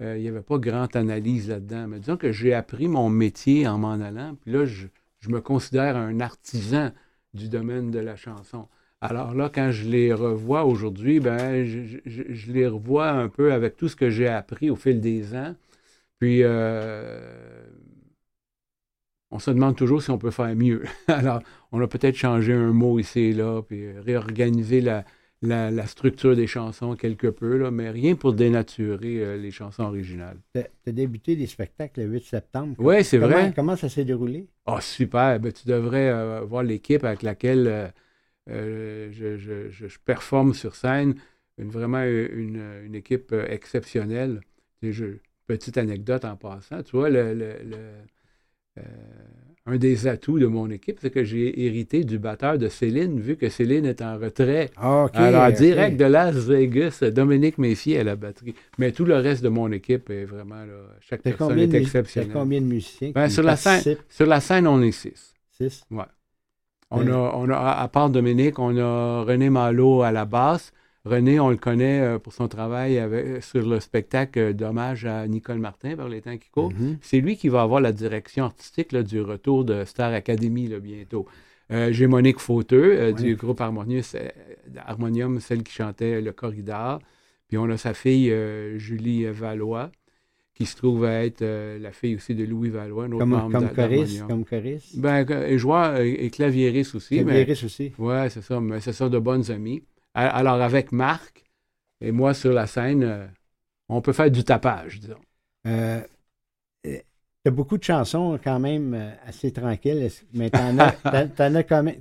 [0.00, 1.86] Il n'y avait pas grande analyse là-dedans.
[1.88, 4.88] Mais disons que j'ai appris mon métier en m'en allant, puis là, je,
[5.26, 6.90] je me considère un artisan
[7.34, 8.68] du domaine de la chanson.
[9.00, 13.88] Alors là, quand je les revois aujourd'hui, ben, je, les revois un peu avec tout
[13.88, 15.54] ce que j'ai appris au fil des ans.
[16.18, 17.66] Puis, euh,
[19.30, 20.84] on se demande toujours si on peut faire mieux.
[21.08, 25.04] Alors, on a peut-être changé un mot ici et là, puis réorganisé la,
[25.42, 29.84] la, la structure des chansons quelque peu, là, mais rien pour dénaturer euh, les chansons
[29.84, 30.38] originales.
[30.54, 32.76] Tu as débuté des spectacles le 8 septembre.
[32.78, 33.52] Ouais, c'est vrai.
[33.54, 34.48] Comment ça s'est déroulé?
[34.66, 35.38] Ah, super.
[35.40, 37.92] Ben, tu devrais euh, voir l'équipe avec laquelle
[38.50, 41.16] euh, je, je- je- je performe sur scène.
[41.58, 44.40] Une, vraiment une, une équipe exceptionnelle.
[45.46, 46.82] Petite anecdote en passant.
[46.84, 48.04] Tu vois, le, le- le-
[49.68, 53.36] un des atouts de mon équipe, c'est que j'ai hérité du batteur de Céline, vu
[53.36, 54.70] que Céline est en retrait.
[54.76, 55.06] Ah.
[55.14, 58.54] Alors, direct de Las Vegas, Dominique Messier à la batterie.
[58.78, 62.30] Mais tout le reste de mon équipe est vraiment, là, chaque personne est exceptionnelle.
[62.32, 64.04] combien de musiciens Ben, sur, la scène, participent?
[64.08, 65.34] sur la scène, on est six.
[65.50, 65.82] Six?
[65.90, 66.04] Ouais.
[66.90, 67.10] On Ouais.
[67.12, 70.72] a, on a, à à part Dominique, on a René Malo à la basse.
[71.06, 75.26] René, on le connaît euh, pour son travail avec- sur le spectacle euh, d'hommage à
[75.28, 76.72] Nicole Martin par les temps qui courent.
[76.72, 76.98] Mhm.
[77.00, 80.80] C'est lui qui va avoir la direction artistique là, du retour de Star Academy là,
[80.80, 81.26] bientôt.
[81.72, 83.22] Euh, J'ai Monique Fauteux euh, Ouais.
[83.22, 84.28] du groupe Harmonius, euh,
[84.84, 86.98] Harmonium, celle qui chantait Le Corridor.
[87.48, 89.90] Puis on a sa fille euh, Julie Valois,
[90.54, 93.30] qui se trouve à être euh, la fille aussi de Louis Valois, un autre Comme,
[93.30, 94.26] membre comme choriste?
[94.26, 94.98] Comme choriste?
[94.98, 97.16] Ben, joueur et, claviériste aussi.
[97.18, 97.92] mais- Clavieriste aussi.
[97.98, 99.82] Ouais, c'est ça, mais c'est ça de bonnes amies.
[100.16, 101.44] Alors, avec Marc
[102.00, 103.26] et moi sur la scène, euh,
[103.88, 105.20] on peut faire du tapage, disons.
[105.66, 106.00] Euh,
[106.84, 106.90] tu
[107.46, 111.62] as beaucoup de chansons quand même euh, assez tranquilles, mais t'en as, t'en- t'en as
[111.62, 112.00] quand même,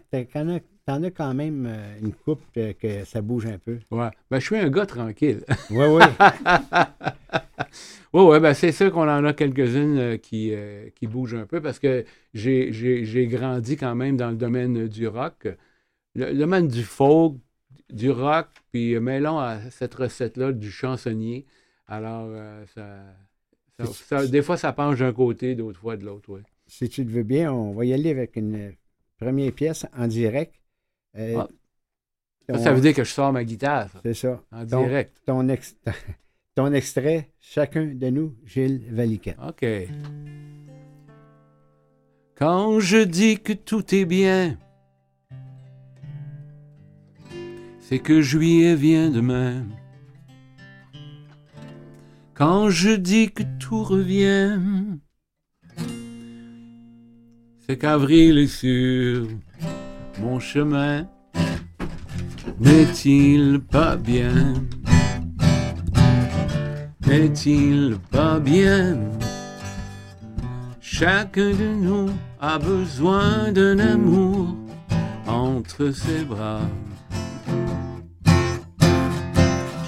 [0.86, 3.78] t'en as, quand même euh, une coupe euh, que ça bouge un peu.
[3.92, 4.10] Ouais.
[4.32, 5.44] Ben, je suis un gars tranquille.
[5.72, 6.04] Oui, oui.
[8.14, 11.46] Oui, oui, ben c'est sûr qu'on en a quelques-unes euh, qui, euh, qui bougent un
[11.46, 15.48] peu parce que j'ai- j'ai j'ai grandi quand même dans le domaine du rock.
[16.16, 17.36] Le, le domaine du folk,
[17.92, 21.46] du rock, puis mêlons à cette recette-là du chansonnier.
[21.88, 23.04] Alors, euh, ça,
[23.80, 26.42] ça- ça- des fois, ça penche d'un côté, d'autres fois de l'autre, oui.
[26.68, 28.74] si tu le veux bien, on va y aller avec une
[29.20, 30.56] première pièce en direct.
[31.18, 31.48] Euh, Ah.
[32.48, 34.42] Ça, ton- ça veut dire que je sors ma guitare, C'est ça.
[34.52, 35.16] en Ton- direct.
[35.26, 35.76] Ton, ex-
[36.56, 39.38] ton extrait, chacun de nous, Gilles Valiquette.
[39.48, 39.66] OK.
[42.36, 44.58] Quand je dis que tout est bien,
[47.88, 49.64] c'est que juillet vient demain.
[52.34, 54.60] Quand je dis que tout revient,
[57.60, 59.28] c'est qu'avril est sur
[60.20, 61.08] mon chemin.
[62.60, 64.56] N'est-il pas bien?
[67.06, 68.98] N'est-il pas bien?
[70.82, 72.10] Chacun de nous
[72.40, 74.56] a besoin d'un amour
[75.28, 76.68] entre ses bras.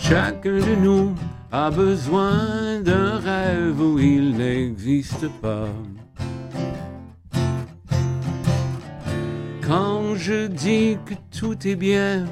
[0.10, 1.16] Chacun de nous
[1.52, 5.68] a besoin d'un rêve où il n'existe pas.
[9.62, 12.26] Quand je dis que tout est bien,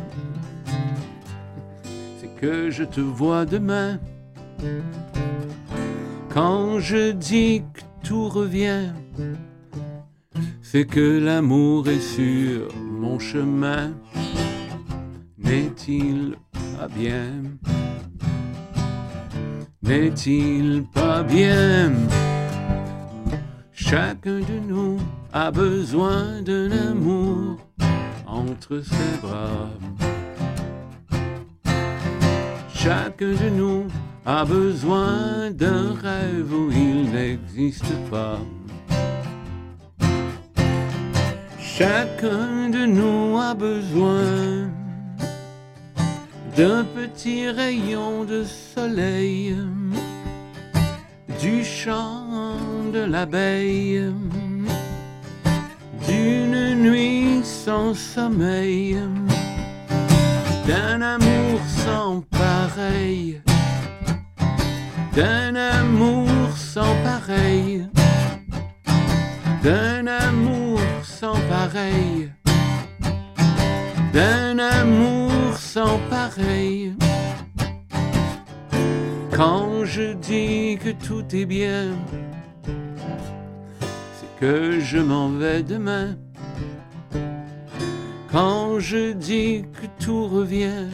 [2.17, 3.99] c'est que je te vois demain.
[6.29, 8.93] Quand je dis que tout revient,
[10.61, 13.91] c'est que l'amour est sur mon chemin.
[15.45, 17.43] N'est-il pas bien?
[19.83, 21.93] N'est-il pas bien?
[23.71, 24.99] Chacun de nous
[25.31, 27.57] a besoin d'un amour
[28.25, 29.69] entre ses bras.
[32.73, 33.85] Chacun de nous
[34.25, 38.39] a besoin d'un rêve où il n'existe pas.
[41.59, 44.64] Chacun de nous a besoin
[46.55, 49.55] d'un petit rayon de soleil,
[51.41, 52.47] du chant
[52.93, 54.03] de l'abeille,
[56.07, 58.97] d'une nuit sans sommeil,
[60.65, 63.41] d'un amour sans pareil,
[65.13, 67.85] d'un amour sans pareil,
[69.61, 72.31] d'un amour sans pareil,
[74.13, 75.14] d'un amour
[75.75, 76.93] sans pareil.
[79.35, 81.87] Quand je dis que tout est bien,
[84.15, 86.15] c'est que je m'en vais demain.
[88.31, 90.87] Quand je dis que tout revient,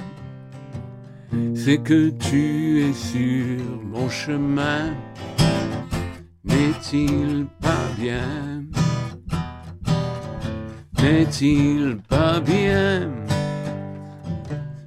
[1.53, 3.61] c'est que tu es sur
[3.93, 4.95] mon chemin.
[6.43, 8.63] N'est-il pas bien?
[10.99, 13.11] N'est-il pas bien?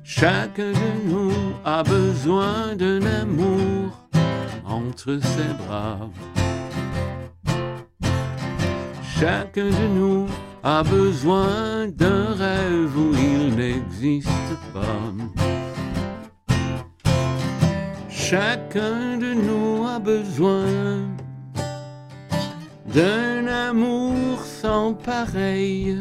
[0.06, 1.32] Chacun de nous
[1.64, 4.06] a besoin d'un amour
[4.66, 6.10] entre ses bras.
[9.18, 10.26] Chacun de nous
[10.62, 14.30] a besoin d'un rêve où il n'existe
[14.74, 15.10] pas.
[18.10, 20.66] Chacun de nous a besoin
[22.94, 25.96] d'un amour sans pareil,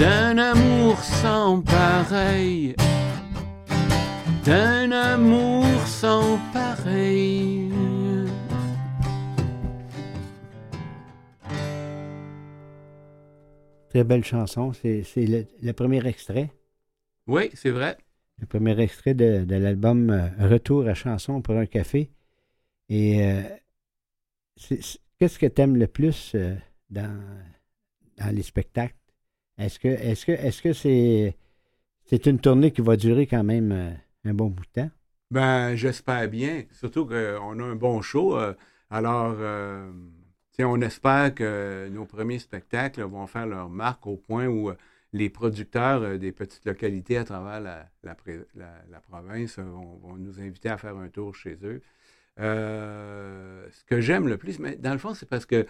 [0.00, 2.74] d'un amour sans pareil,
[4.46, 7.70] d'un amour sans pareil.
[13.90, 14.72] Très belle chanson.
[14.72, 16.50] C'est le, le premier extrait.
[17.26, 17.98] Oui, c'est vrai.
[18.38, 22.10] Le premier extrait de, de l'album euh, Retour à chanson pour un café.
[22.88, 23.42] Et euh,
[25.18, 26.56] qu'est-ce que tu aimes le plus euh,
[26.88, 27.20] dans,
[28.16, 28.94] dans les spectacles?
[29.60, 33.90] Est-ce que c'est une tournée qui va durer quand même euh,
[34.24, 34.90] un bon bout de temps?
[35.30, 36.64] Ben, j'espère bien.
[36.72, 38.38] Surtout qu'on a un bon show.
[38.38, 38.54] euh,
[38.88, 39.92] alors, euh,
[40.58, 44.72] on espère que nos premiers spectacles vont faire leur marque au point où
[45.12, 51.08] les producteurs des petites localités à travers la, province vont, nous inviter à faire un
[51.08, 51.82] tour chez eux.
[52.36, 55.66] Ce que j'aime le plus, mais dans le fond, c'est parce que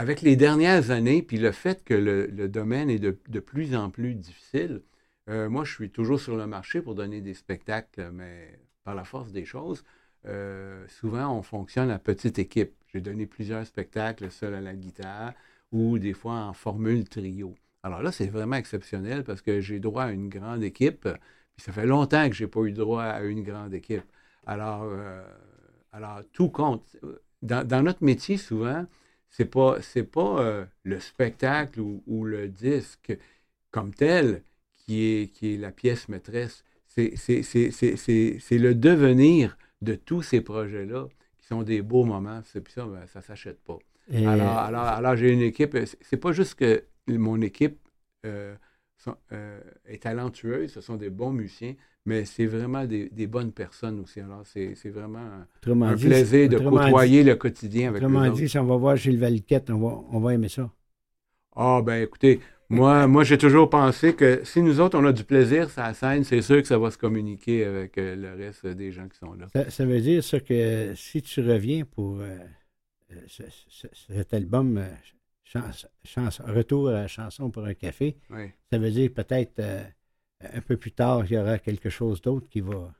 [0.00, 4.14] avec les dernières années, puis le fait que le, domaine est de, plus en plus
[4.14, 4.80] difficile,
[5.28, 9.04] euh, moi, je suis toujours sur le marché pour donner des spectacles, mais par la
[9.04, 9.84] force des choses,
[10.24, 12.72] euh, souvent, on fonctionne à petite équipe.
[12.86, 15.34] J'ai donné plusieurs spectacles seul à la guitare
[15.70, 17.54] ou des fois en formule trio.
[17.82, 21.72] Alors là, c'est vraiment exceptionnel parce que j'ai droit à une grande équipe, puis ça
[21.72, 24.10] fait longtemps que je n'ai pas eu droit à une grande équipe.
[24.46, 25.22] Alors, euh,
[25.92, 26.96] alors tout compte.
[27.42, 28.86] Dans notre métier, souvent,
[29.30, 33.16] c'est pas, c'est pas euh, le spectacle ou, ou le disque
[33.70, 34.42] comme tel
[34.76, 36.64] qui est, qui est la pièce maîtresse.
[36.86, 37.14] C'est,
[38.58, 41.08] le devenir de tous ces projets-là
[41.38, 42.42] qui sont des beaux moments.
[42.44, 43.78] C'est, puis ça, ben, ça ne s'achète pas.
[44.10, 45.72] Et- Alors, alors, alors, j'ai une équipe.
[45.86, 47.78] C'est, c'est pas juste que mon équipe
[48.26, 48.54] euh,
[48.98, 51.74] sont- euh, est talentueuse, ce sont des bons musiciens,
[52.10, 54.20] mais c'est vraiment des, des bonnes personnes aussi.
[54.20, 58.30] Alors, c'est, vraiment un, Autrement un dit, plaisir de côtoyer le quotidien avec Autrement eux
[58.34, 58.50] dit, autres.
[58.50, 60.70] si on va voir Gilles Valquette, on va, on va aimer ça.
[61.56, 65.24] Ah, ben écoutez, moi, moi j'ai toujours pensé que si nous autres, on a du
[65.24, 68.66] plaisir sur la scène, c'est sûr que ça va se communiquer avec euh, le reste
[68.66, 69.46] des gens qui sont là.
[69.54, 72.38] Ça, ça veut dire ça que si tu reviens pour euh,
[73.12, 74.88] euh, ce- ce- cet album euh,
[76.46, 78.50] Retour à la chanson pour un café, Oui.
[78.72, 79.60] ça veut dire peut-être
[80.42, 82.92] un peu plus tard, il y aura quelque chose d'autre qui va.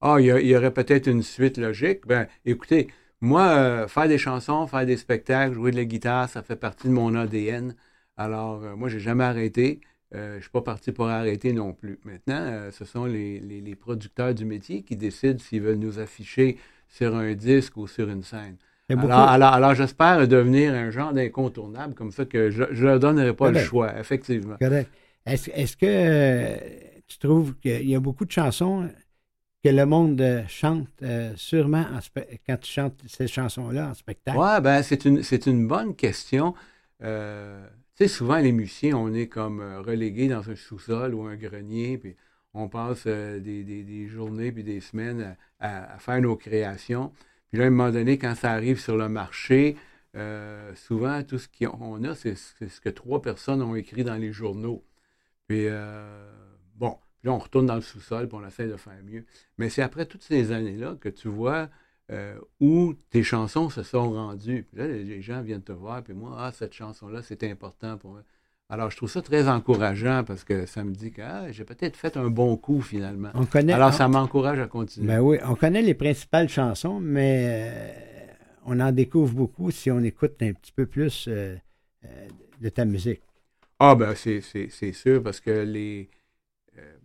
[0.00, 2.06] Ah, il y, a- il y aurait peut-être une suite logique.
[2.06, 2.88] Ben, écoutez,
[3.20, 6.88] moi, euh, faire des chansons, faire des spectacles, jouer de la guitare, ça fait partie
[6.88, 7.74] de mon ADN.
[8.16, 9.80] Alors, euh, moi, j'ai jamais arrêté.
[10.14, 11.98] Euh, je ne suis pas parti pour arrêter non plus.
[12.04, 15.98] Maintenant, euh, ce sont les, les- les producteurs du métier qui décident s'ils veulent nous
[15.98, 16.58] afficher
[16.88, 18.56] sur un disque ou sur une scène.
[18.94, 23.34] Alors, alors, alors, j'espère devenir un genre d'incontournable comme ça que je ne leur donnerai
[23.34, 24.58] pas le choix, effectivement.
[24.58, 24.90] Correct.
[25.26, 26.56] Est-ce que euh,
[27.08, 28.88] tu trouves qu'il y a beaucoup de chansons
[29.64, 31.98] que le monde euh, chante euh, sûrement en
[32.46, 34.38] quand tu chantes ces chansons-là en spectacle?
[34.38, 36.54] Ouais, ben, c'est une, bonne question.
[37.00, 37.06] Tu
[37.96, 42.14] sais, souvent, les musiciens, on est comme relégués dans un sous-sol ou un grenier, puis
[42.54, 47.10] on passe des, journées puis des semaines à, à- faire nos créations.
[47.48, 49.76] Puis là, à un moment donné, quand ça arrive sur le marché,
[50.76, 54.84] souvent, tout ce qu'on a, c'est ce que trois personnes ont écrit dans les journaux.
[55.48, 56.30] Puis, euh,
[56.76, 59.24] bon, puis là, on retourne dans le sous-sol, puis on essaie de faire mieux.
[59.58, 61.68] Mais c'est après toutes ces années-là que tu vois
[62.10, 64.66] euh, où tes chansons se sont rendues.
[64.68, 68.10] Puis là, les gens viennent te voir, puis moi, ah, cette chanson-là, c'est important pour
[68.12, 68.22] moi.
[68.68, 71.96] Alors, je trouve ça très encourageant parce que ça me dit que ah, j'ai peut-être
[71.96, 73.30] fait un bon coup finalement.
[73.34, 75.06] On connaît- Alors, on- ça m'encourage à continuer.
[75.06, 78.32] Ben oui, on connaît les principales chansons, mais euh,
[78.64, 81.54] on en découvre beaucoup si on écoute un petit peu plus euh,
[82.60, 83.22] de ta musique.
[83.78, 84.40] Ah, ben, c'est,
[84.92, 86.08] sûr, parce que les,
[86.78, 86.96] euh,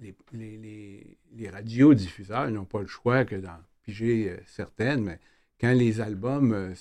[0.00, 5.18] les, les, les, les radiodiffuseurs n'ont pas le choix que d'en piger euh, certaines, mais
[5.60, 6.74] quand les albums euh,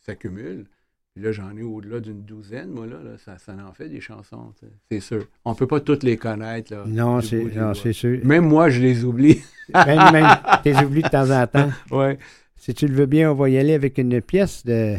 [0.00, 0.66] s'accumulent,
[1.16, 4.52] là, j'en ai au-delà d'une douzaine, moi, là, là, ça, ça en fait des chansons,
[4.90, 5.26] c'est sûr.
[5.44, 6.84] On ne peut pas toutes les connaître, là.
[6.86, 8.20] Non, c'est sûr.
[8.24, 9.42] Même moi, je les oublie.
[9.74, 10.28] Même, même,
[10.62, 11.70] t'es oublié de temps en temps.
[11.90, 12.18] Ouais.
[12.56, 14.96] Si tu le veux bien, on va y aller avec une pièce de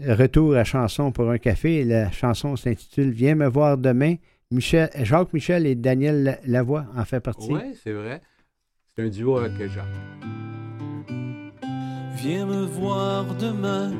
[0.00, 1.84] retour à chanson pour un café.
[1.84, 4.14] La chanson s'intitule Viens me voir demain.
[4.50, 7.52] Michel, Jacques Michel et Daniel La- Lavoie en fait partie.
[7.52, 8.20] Oui, c'est vrai.
[8.96, 9.84] C'est un duo avec Jacques.
[12.16, 13.92] Viens me voir demain,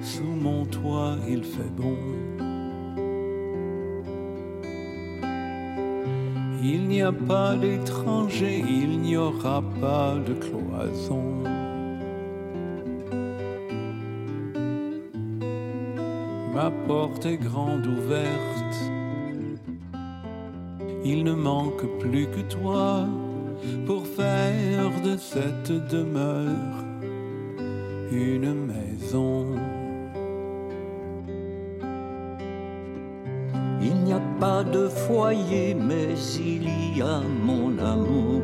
[0.00, 1.96] sous mon toit il fait bon.
[6.64, 11.42] Il n'y a pas d'étranger, il n'y aura pas de cloison.
[16.52, 18.76] Ma porte est grande ouverte,
[21.02, 23.06] il ne manque plus que toi
[23.86, 26.84] pour faire de cette demeure
[28.12, 29.46] une maison.
[33.80, 38.42] Il n'y a pas de foyer, mais il y a mon amour.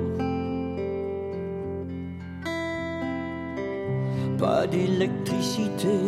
[4.38, 5.98] Pas d'électricité,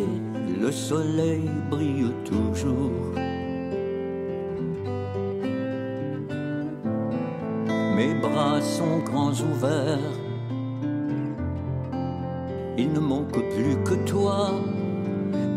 [0.60, 3.14] le soleil brille toujours.
[7.96, 10.16] Mes bras sont grands ouverts.
[12.76, 14.50] Il ne manque plus que toi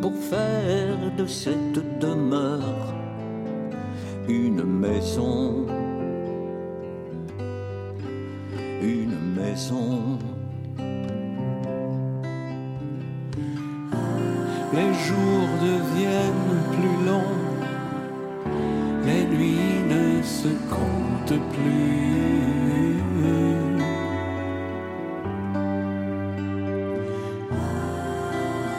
[0.01, 2.93] pour faire de cette demeure
[4.27, 5.65] une maison.
[8.81, 10.19] Une maison.
[14.75, 17.43] Les jours deviennent plus longs,
[19.05, 22.13] les nuits ne se comptent plus.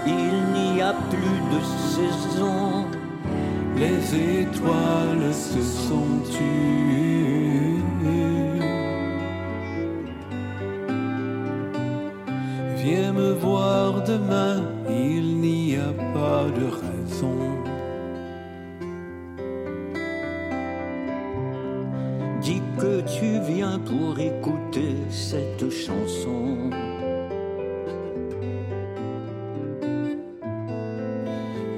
[0.06, 1.60] Il n'y a plus de
[1.94, 2.86] saison.
[3.76, 7.82] Les étoiles se sont tues.
[12.76, 15.33] Viens me voir demain, il
[16.50, 17.38] de raison.
[22.40, 26.70] Dis que tu viens pour écouter cette chanson.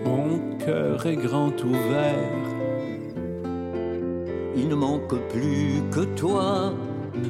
[0.05, 2.47] Mon cœur est grand ouvert,
[4.57, 6.73] Il ne manque plus que toi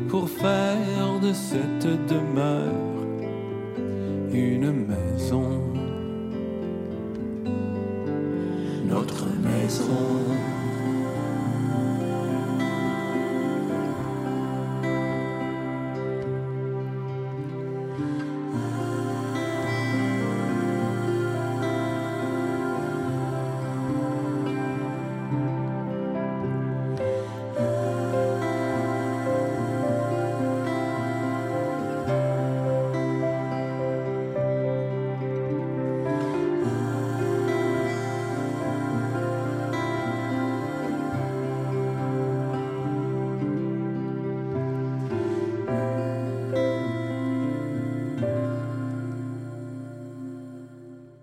[0.08, 2.95] pour faire de cette demeure
[9.78, 10.25] notre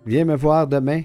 [0.06, 1.02] Viens me voir demain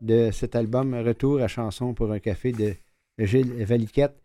[0.00, 2.74] de cet album Retour à chanson pour un café de
[3.18, 4.16] Gilles Valiquette.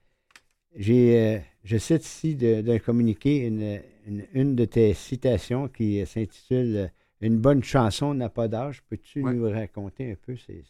[0.75, 6.05] J'ai, euh, je cite ici de- d'un communiqué une, une, une de tes citations qui
[6.05, 6.87] s'intitule euh,
[7.21, 8.83] Une bonne chanson n'a pas d'âge.
[8.89, 9.33] Peux-tu Ouais.
[9.33, 10.63] nous raconter un peu ces.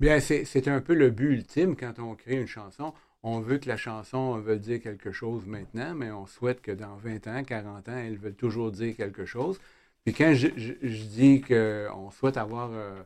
[0.00, 2.92] Bien, c'est c'est un peu le but ultime quand on crée une chanson.
[3.22, 6.96] On veut que la chanson veut dire quelque chose maintenant, mais on souhaite que dans
[6.96, 9.58] 20 ans, 40 ans, elle veut toujours dire quelque chose.
[10.04, 13.02] Puis quand je, je- je dis qu'on souhaite avoir euh,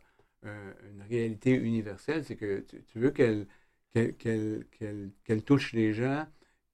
[0.46, 3.46] euh, une réalité universelle, c'est que tu, tu veux qu'elle
[5.44, 6.26] touche les gens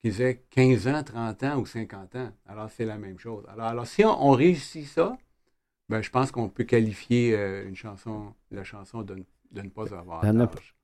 [0.03, 2.33] qu'ils aient 15 ans, 30 ans ou 50 ans.
[2.47, 3.45] Alors, c'est la même chose.
[3.49, 5.17] Alors, alors si on, on réussit ça,
[5.91, 9.71] Ben, je pense qu'on peut qualifier euh, une chanson, la chanson de, ne- de ne
[9.71, 10.29] pas avoir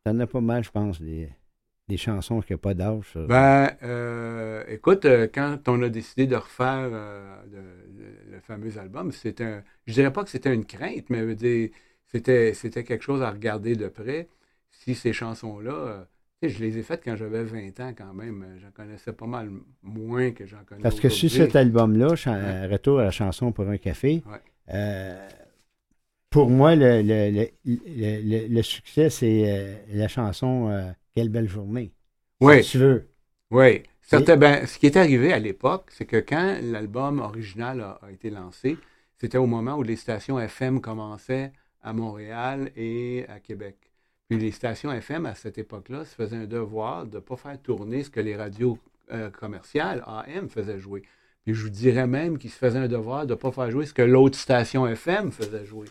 [0.04, 1.30] t'en as pas mal, je pense, des,
[1.90, 3.12] des chansons qui n'ont pas d'âge.
[3.14, 7.36] Ben, euh, écoute, euh, quand on a décidé de refaire euh,
[8.32, 11.70] le, fameux album, c'était un, je dirais pas que c'était une crainte, mais dire,
[12.06, 14.28] c'était, c'était quelque chose à regarder de près.
[14.70, 16.04] Si ces chansons-là, euh,
[16.42, 19.50] je les ai faites quand j'avais 20 ans quand même, euh, j'en connaissais pas mal
[19.82, 21.52] moins que j'en connais Parce que sur aujourd'hui.
[21.52, 22.66] cet album-là, Ouais.
[22.66, 24.38] Retour à la chanson pour un café, Ouais.
[24.74, 25.28] euh,
[26.30, 31.93] pour moi, le, le- le- succès, c'est euh, la chanson euh, Quelle belle journée.
[32.41, 32.62] Oui.
[32.65, 33.09] Si tu veux.
[33.51, 33.82] Oui.
[34.03, 38.11] Certain- ben, ce qui est arrivé à l'époque, c'est que quand l'album original a, a
[38.11, 38.77] été lancé,
[39.19, 43.77] c'était au moment où les stations FM commençaient à Montréal et à Québec.
[44.28, 47.61] Puis les stations FM, à cette époque-là, se faisaient un devoir de ne pas faire
[47.61, 48.78] tourner ce que les radios
[49.12, 51.03] euh, commerciales, AM, faisaient jouer.
[51.45, 53.87] Puis je vous dirais même qu'ils se faisaient un devoir de ne pas faire jouer
[53.87, 55.87] ce que l'autre station FM faisait jouer.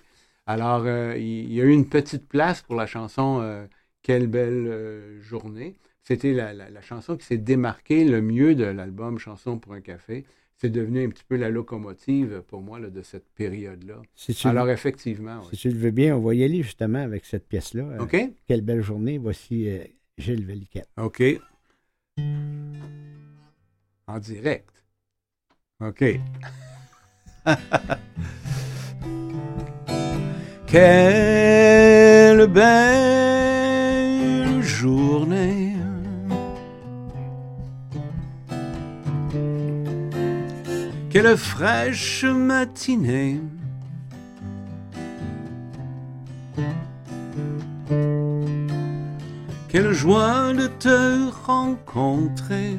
[0.45, 3.65] Alors, euh, il il y a eu une petite place pour la chanson euh,
[4.01, 5.75] Quelle belle euh, journée.
[6.01, 9.81] C'était la, la- la chanson qui s'est démarquée le mieux de l'album Chanson pour un
[9.81, 10.25] café.
[10.57, 14.01] C'est devenu un petit peu la locomotive pour moi là, de cette période-là.
[14.15, 15.57] Si Alors, effectivement, si oui.
[15.57, 17.83] tu le veux bien, on va y aller justement avec cette pièce-là.
[17.83, 18.17] Euh, OK?
[18.47, 19.17] Quelle belle journée.
[19.17, 19.83] Voici euh,
[20.17, 20.89] Gilles Velliquette.
[20.97, 21.23] OK.
[24.07, 24.83] En direct.
[25.81, 26.03] OK.
[31.09, 33.58] Quelle belle
[41.09, 43.41] Quelle fraîche matinée.
[49.67, 52.77] Quelle joie de te rencontrer.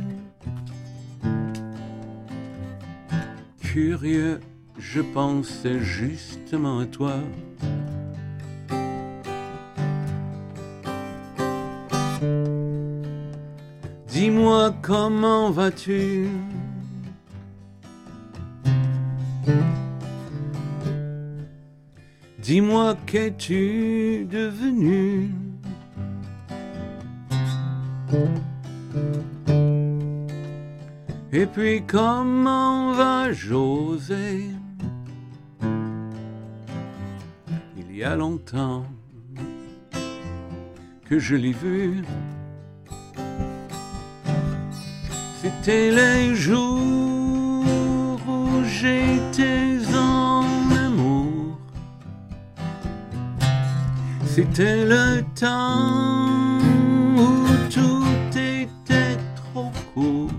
[3.60, 4.40] Curieux,
[4.78, 7.16] je pensais justement à toi.
[14.20, 16.28] Dis-moi comment vas-tu?
[22.38, 25.30] Dis-moi qu'es-tu devenu?
[31.32, 34.51] Et puis comment va José?
[37.78, 38.84] Il y a longtemps
[41.09, 42.02] que je l'ai vu
[45.43, 47.65] C'était les jours
[48.29, 51.59] où j'étais en amour.
[54.27, 56.59] C'était le temps
[57.17, 58.05] où tout
[58.37, 60.31] était trop court.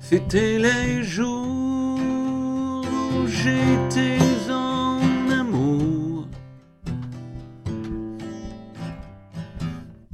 [0.00, 1.98] C'était les jours
[2.80, 4.16] où j'étais
[4.50, 6.28] en amour.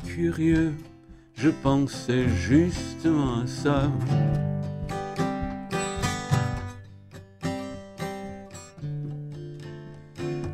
[0.04, 0.74] Curieux
[1.42, 3.90] je pensais justement à ça.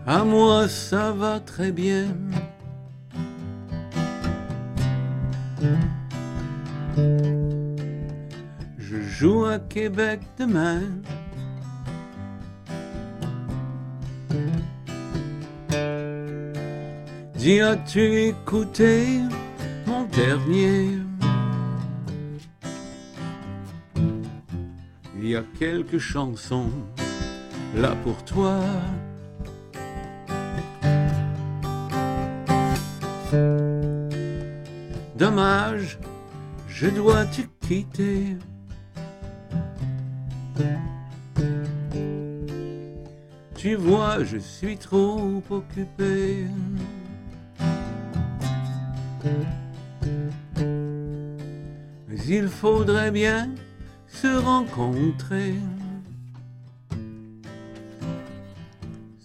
[0.06, 2.06] À moi, ça va très bien.
[8.78, 10.81] Je joue à Québec demain.
[17.35, 19.20] Dis, as-tu écouté?
[20.19, 20.99] Dernier.
[25.16, 26.73] Il y a quelques chansons
[27.77, 28.61] là pour toi.
[35.16, 35.99] Dommage,
[36.66, 38.36] je dois te quitter.
[43.57, 46.47] Tu vois, je suis trop occupé.
[52.30, 53.48] Il faudrait bien
[54.06, 55.55] se rencontrer,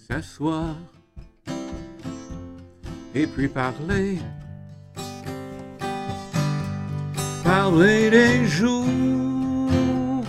[0.08, 0.76] s'asseoir
[3.14, 4.20] et puis parler,
[7.44, 8.88] parler des jours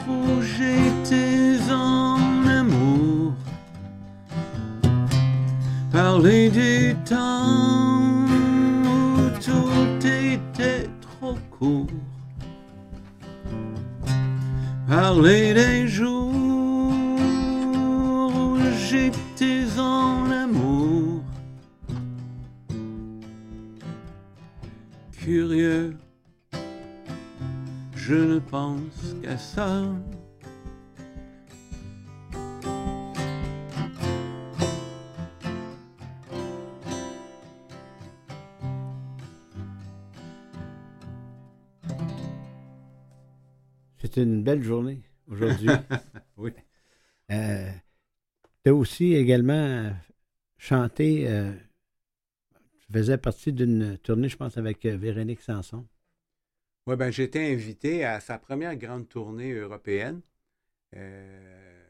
[0.08, 3.34] où j'étais en amour,
[5.92, 8.26] parler du temps
[8.84, 12.03] où tout était trop court.
[15.06, 16.32] Parler des jours
[18.32, 18.58] où
[18.88, 21.20] j'étais en amour.
[25.12, 25.94] Curieux,
[27.94, 29.82] je ne pense qu'à ça.
[44.14, 45.68] C'est une belle journée aujourd'hui.
[46.36, 46.52] Oui.
[47.32, 47.70] Euh,
[48.64, 49.90] tu as aussi également euh,
[50.58, 51.52] chanté, euh,
[52.80, 55.84] tu faisais partie d'une tournée, je pense, avec Véronique Sanson.
[56.86, 60.20] Oui, ben, été invité à sa première grande tournée européenne.
[60.94, 61.82] Euh,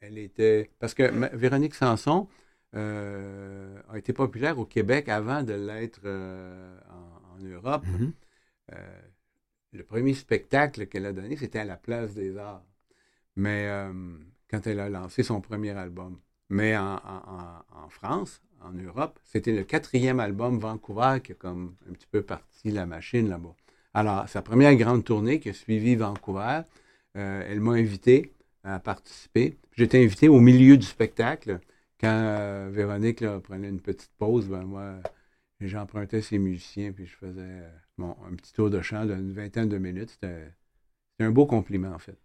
[0.00, 0.70] elle était.
[0.78, 2.28] Parce que ma- Véronique Sanson
[2.72, 7.86] a été populaire au Québec avant de l'être en, en Europe.
[7.86, 8.12] Mhm.
[8.72, 9.00] Euh,
[9.74, 12.64] le premier spectacle qu'elle a donné, c'était à la Place des Arts.
[13.36, 13.92] Mais euh,
[14.50, 16.18] quand elle a lancé son premier album.
[16.50, 17.00] Mais en,
[17.88, 22.70] France, en Europe, c'était le quatrième album Vancouver qui a comme un petit peu parti
[22.70, 23.54] la machine là-bas.
[23.94, 26.60] Alors, sa première grande tournée qui a suivi Vancouver,
[27.16, 28.32] euh, elle m'a invité
[28.62, 29.56] à participer.
[29.72, 31.60] J'étais invité au milieu du spectacle.
[32.00, 34.96] Quand euh, Véronique prenait une petite pause, ben moi,
[35.60, 37.62] j'empruntais ses musiciens puis je faisais
[37.96, 40.10] mon- un petit tour de chant d'une vingtaine de minutes.
[40.10, 40.52] C'était
[41.12, 42.18] c'était un beau compliment, en fait.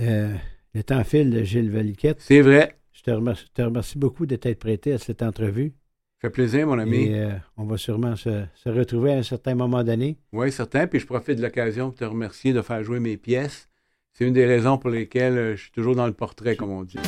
[0.00, 0.34] Euh,
[0.74, 2.20] le temps file de Gilles Valiquette.
[2.20, 2.76] C'est vrai.
[2.92, 5.72] Je te remercie, te remercie beaucoup de t'être prêté à cette entrevue.
[6.20, 7.04] Ça fait plaisir, mon ami.
[7.04, 10.18] Et euh, on va sûrement se, se retrouver à un certain moment donné.
[10.32, 10.86] Oui, certain.
[10.86, 13.68] Puis je profite de l'occasion pour te remercier de faire jouer mes pièces.
[14.12, 16.82] C'est une des raisons pour lesquelles euh, je suis toujours dans le portrait, comme on
[16.82, 16.98] dit.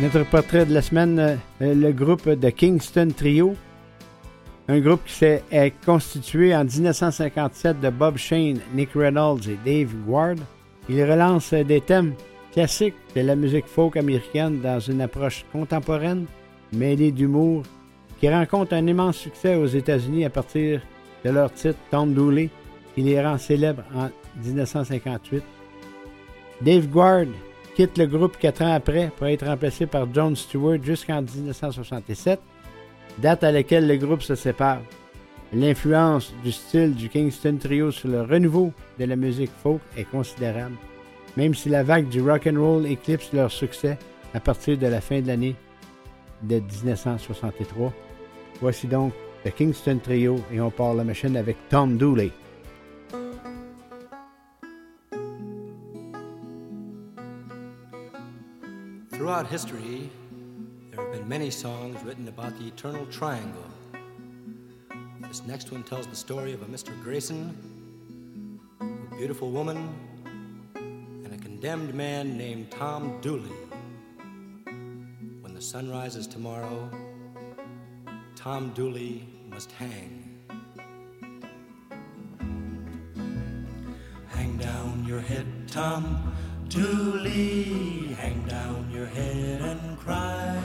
[0.00, 3.54] Notre portrait de la semaine, le groupe de Kingston Trio.
[4.68, 9.94] Un groupe qui s'est est constitué en 1957 de Bob Shane, Nick Reynolds et Dave
[10.06, 10.38] Ward.
[10.88, 12.14] Il relance des thèmes
[12.52, 16.26] classiques de la musique folk américaine dans une approche contemporaine,
[16.72, 17.62] mêlée d'humour,
[18.20, 20.80] qui rencontre un immense succès aux États-Unis à partir
[21.24, 22.50] de leur titre Tom Dooley,
[22.94, 24.08] qui les rend célèbres en
[24.44, 25.42] 1958.
[26.60, 27.26] Dave Guard
[27.74, 32.40] quitte le groupe quatre ans après pour être remplacé par John Stewart jusqu'en 1967,
[33.18, 34.80] date à laquelle le groupe se sépare.
[35.52, 40.76] L'influence du style du Kingston Trio sur le renouveau de la musique folk est considérable,
[41.36, 43.98] même si la vague du rock and roll éclipse leur succès
[44.32, 45.56] à partir de la fin de l'année
[46.42, 47.92] de 1963.
[48.60, 49.12] Voici donc
[49.44, 52.30] le Kingston Trio et on part la machine avec Tom Dooley.
[59.12, 60.10] Throughout history,
[61.00, 63.64] there have been many songs written about the eternal triangle.
[65.22, 66.92] This next one tells the story of a Mr.
[67.02, 67.58] Grayson,
[68.80, 69.88] a beautiful woman,
[70.74, 73.48] and a condemned man named Tom Dooley.
[75.40, 76.90] When the sun rises tomorrow,
[78.36, 80.38] Tom Dooley must hang.
[84.28, 86.34] Hang down your head, Tom
[86.70, 88.14] Dooley.
[88.14, 90.62] Hang down your head and cry.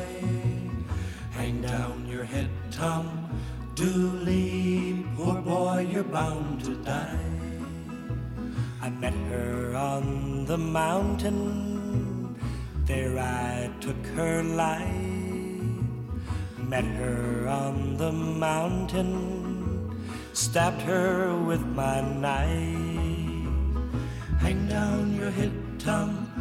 [1.32, 3.28] Hang down your head, Tom
[3.74, 5.04] Dooley.
[5.18, 7.26] Poor boy, you're bound to die.
[8.84, 12.38] I met her on the mountain.
[12.86, 14.86] There I took her life.
[16.60, 20.06] Met her on the mountain.
[20.34, 23.26] Stabbed her with my knife.
[24.38, 26.32] Hang down your head, Tom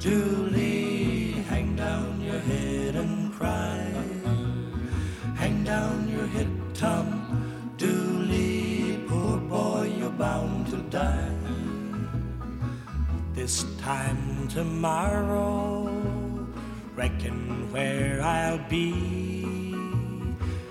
[0.00, 1.32] Dooley.
[1.50, 3.92] Hang down your head and cry.
[5.36, 7.06] Hang down your head, Tom
[7.76, 9.04] Dooley.
[9.06, 11.36] Poor boy, you're bound to die.
[13.34, 15.84] This time tomorrow,
[16.96, 19.76] reckon where I'll be.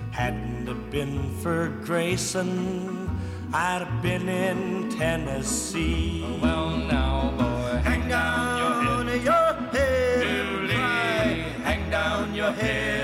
[0.09, 3.11] Hadn't it been for Grayson,
[3.53, 6.25] I'd have been in Tennessee.
[6.41, 7.52] Well, now, boy,
[8.13, 10.69] down your head.
[11.63, 13.02] Hang down your head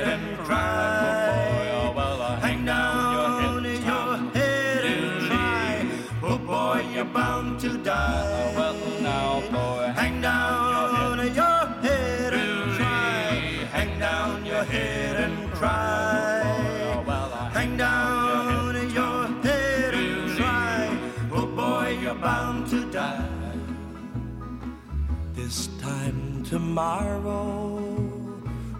[26.79, 27.77] tomorrow,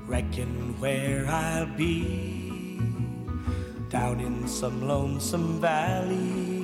[0.08, 2.80] reckon where I'll be.
[3.90, 6.64] Down in some lonesome valley,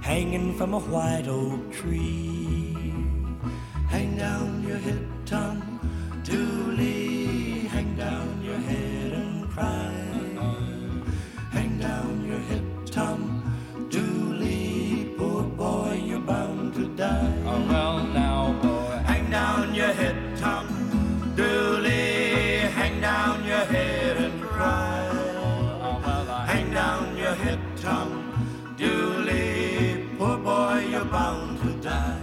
[0.00, 2.94] hanging from a white oak tree.
[3.88, 5.80] Hang down your head, Tom
[6.22, 7.66] Dooley.
[7.74, 9.90] Hang down your head and cry.
[11.50, 13.20] Hang down your head, Tom
[13.90, 15.12] Dooley.
[15.18, 17.34] Poor boy, you're bound to die.
[17.46, 18.89] Oh, well, now, boy
[19.30, 20.66] hang down your head, Tom
[21.36, 22.58] Dooley.
[22.78, 25.06] Hang down your head and cry.
[26.46, 30.04] Hang down your head, Tom Dooley.
[30.18, 32.20] Poor boy, you're bound to die.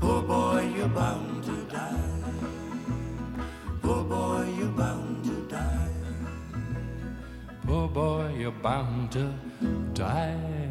[0.00, 2.00] Poor boy, you're bound to die.
[3.82, 5.88] Poor boy, you're bound to die.
[7.66, 9.32] Poor boy, you're bound to
[9.94, 10.69] die.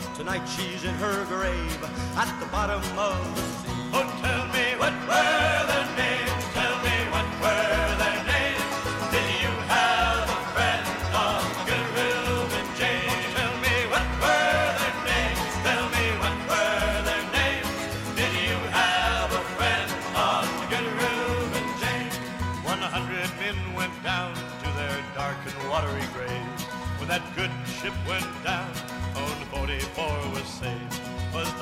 [0.00, 1.82] But tonight she's in her grave
[2.16, 3.90] at the bottom of the sea.
[3.92, 6.44] Oh, tell me what were their names?
[6.54, 8.62] Tell me what were their names?
[9.10, 10.86] Did you have a friend
[11.18, 13.26] on the Good Reuben James?
[13.34, 15.42] Tell me what were their names?
[15.66, 17.70] Tell me what were their names?
[18.14, 22.14] Did you have a friend on the Good Reuben James?
[22.62, 24.30] One hundred men went down
[24.62, 26.62] to their dark and watery graves.
[27.02, 28.57] When that good ship went down,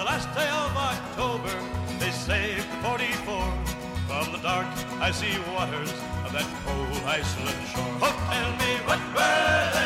[0.07, 1.55] last day of October,
[1.99, 3.43] they saved the 44
[4.07, 4.69] from the dark,
[5.01, 5.91] icy waters
[6.25, 7.95] of that cold Iceland shore.
[8.07, 9.86] Oh, tell me what were their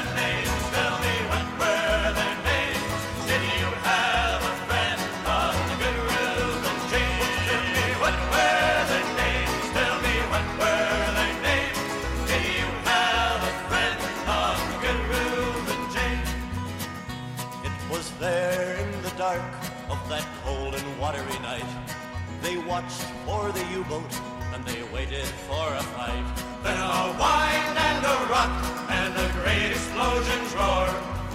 [22.80, 24.12] watched for the U-boat
[24.54, 26.24] and they waited for a fight.
[26.62, 28.52] Then a wind and a rock
[28.90, 30.88] and the great explosions roar.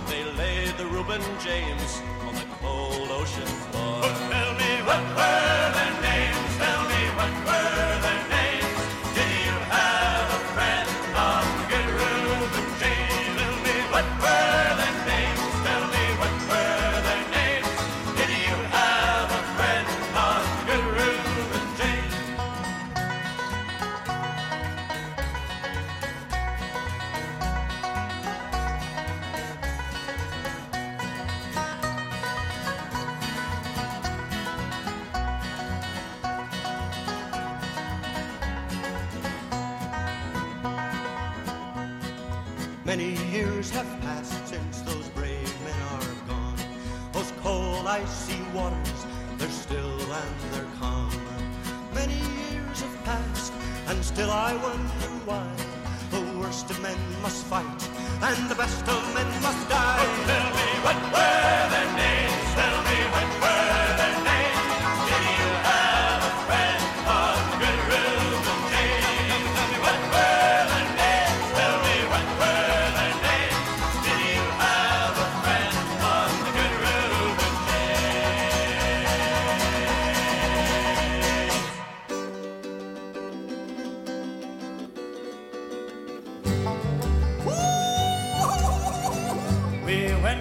[0.07, 4.01] They laid the Reuben James on the cold ocean floor.
[4.31, 5.34] Tell me what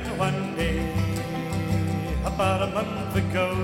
[0.05, 0.93] Went one day
[2.25, 3.55] about a month ago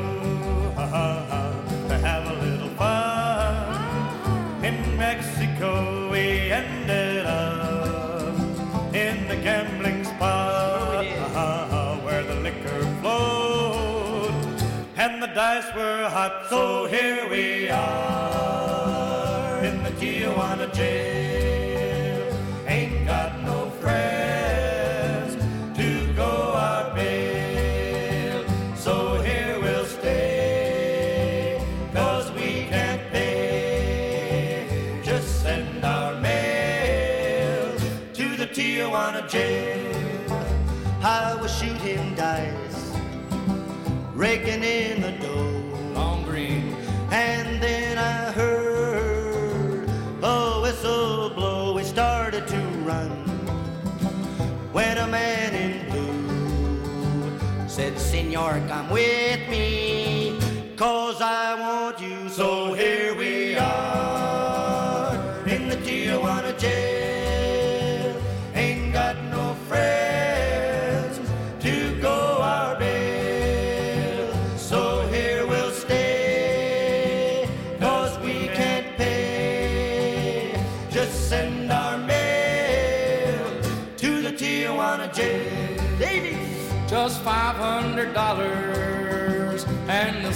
[0.74, 1.52] ha, ha, ha,
[1.88, 6.10] to have a little fun in Mexico.
[6.10, 8.38] We ended up
[8.94, 11.04] in the gambling spot
[11.34, 14.32] ha, where the liquor flowed
[14.96, 16.46] and the dice were hot.
[16.48, 21.29] So here we are in the Tijuana jail.
[57.80, 60.38] Said, Senor, come with me,
[60.76, 62.28] cause I want you.
[62.28, 63.14] So here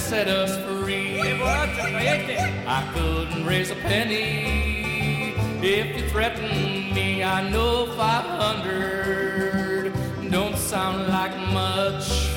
[0.05, 1.19] set us free.
[1.19, 5.33] I couldn't raise a penny
[5.63, 7.23] if you threaten me.
[7.23, 9.91] I know five hundred
[10.29, 12.29] don't sound like much,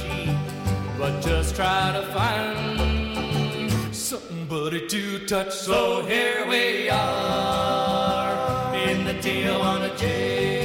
[0.99, 5.53] but just try to find somebody to touch.
[5.53, 10.58] So here we are in the Tijuana jail.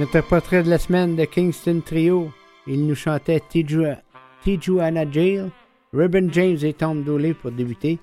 [0.00, 2.32] Notre portrait de la semaine de Kingston Trio.
[2.66, 3.98] Il nous chantait Tiju-
[4.42, 5.50] Tijuana Jail,
[5.92, 7.98] Ruben James et Tom Dooley pour débuter.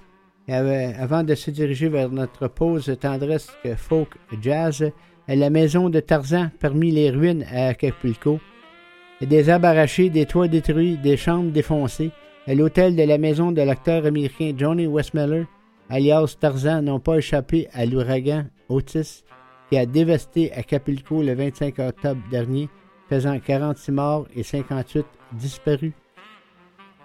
[0.48, 4.10] Avant de se diriger vers notre pause tendresse folk
[4.40, 4.92] jazz,
[5.28, 8.40] à la maison de Tarzan parmi les ruines à Acapulco.
[9.20, 12.12] Des arrachés, des toits détruits, des chambres défoncées.
[12.46, 15.48] À l'hôtel de la maison de l'acteur américain Johnny Westmiller,
[15.90, 19.24] alias Tarzan, n'ont pas échappé à l'ouragan Otis
[19.70, 22.70] qui a dévasté Acapulco le 25 octobre dernier,
[23.10, 25.94] faisant 46 morts et 58 disparus.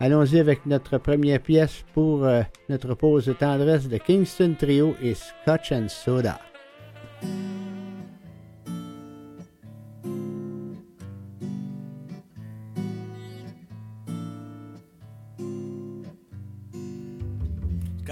[0.00, 5.14] Allons-y avec notre première pièce pour euh, notre pause de tendresse de Kingston Trio et
[5.14, 6.40] Scotch Soda.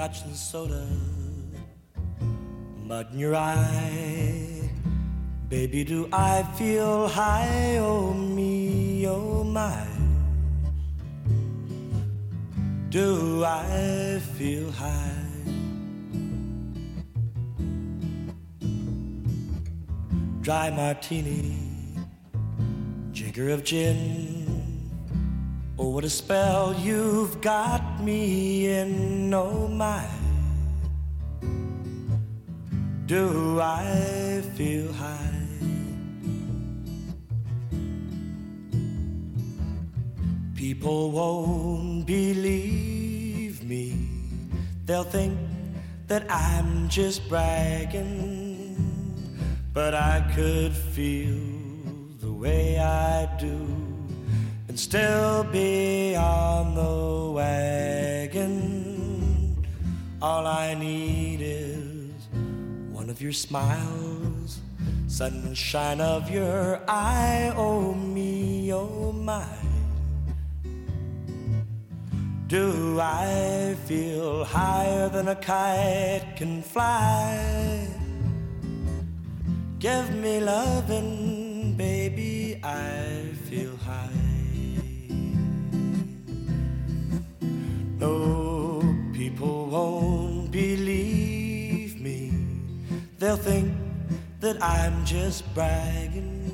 [0.00, 0.86] Scotch and soda,
[2.90, 4.68] mud in your eye.
[5.48, 7.76] Baby, do I feel high?
[7.78, 9.86] Oh, me, oh, my.
[12.88, 15.22] Do I feel high?
[20.40, 21.58] Dry martini,
[23.12, 24.00] jigger of gin.
[25.78, 30.19] Oh, what a spell you've got me in, oh my.
[33.10, 35.48] Do I feel high?
[40.54, 43.96] People won't believe me.
[44.86, 45.36] They'll think
[46.06, 48.78] that I'm just bragging.
[49.74, 51.42] But I could feel
[52.20, 53.58] the way I do
[54.68, 58.80] and still be on the wagon.
[60.22, 61.39] All I need
[63.10, 64.60] of your smiles,
[65.08, 67.52] sunshine of your eye.
[67.56, 69.44] Oh, me, oh, my.
[72.46, 77.88] Do I feel higher than a kite can fly?
[79.80, 82.99] Give me lovin', baby, I
[93.30, 93.70] They'll think
[94.40, 96.50] that I'm just bragging.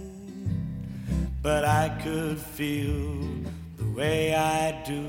[1.41, 3.17] But I could feel
[3.79, 5.01] the way I do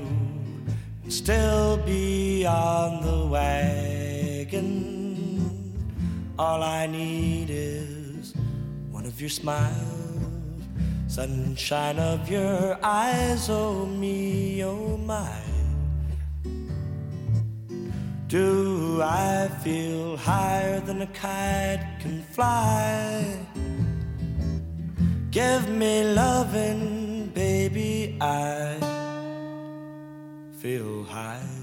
[1.02, 4.64] and still be on the wagon.
[6.38, 8.32] All I need is
[8.90, 10.62] one of your smiles,
[11.06, 15.47] sunshine of your eyes, oh me, oh my.
[18.28, 23.24] Do I feel higher than a kite can fly?
[25.30, 28.76] Give me loving, baby, I
[30.58, 31.57] feel high.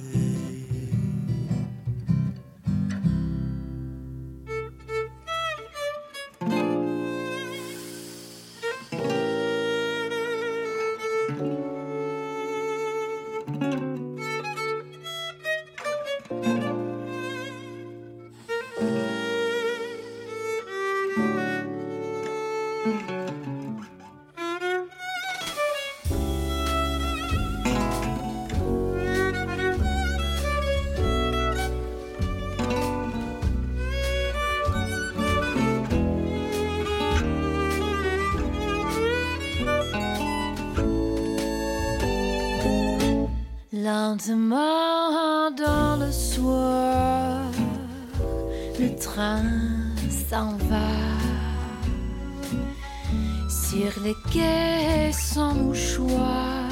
[54.06, 56.70] Les quais sans mouchoir,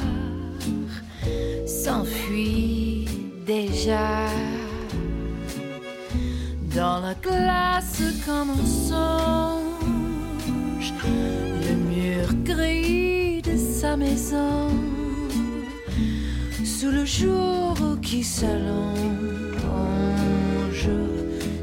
[1.66, 3.08] s'enfuit
[3.44, 4.28] déjà.
[6.76, 10.92] dans la glace comme un songe,
[11.66, 14.68] le mur gris de sa maison,
[16.64, 18.98] sous le jour qui s'allonge,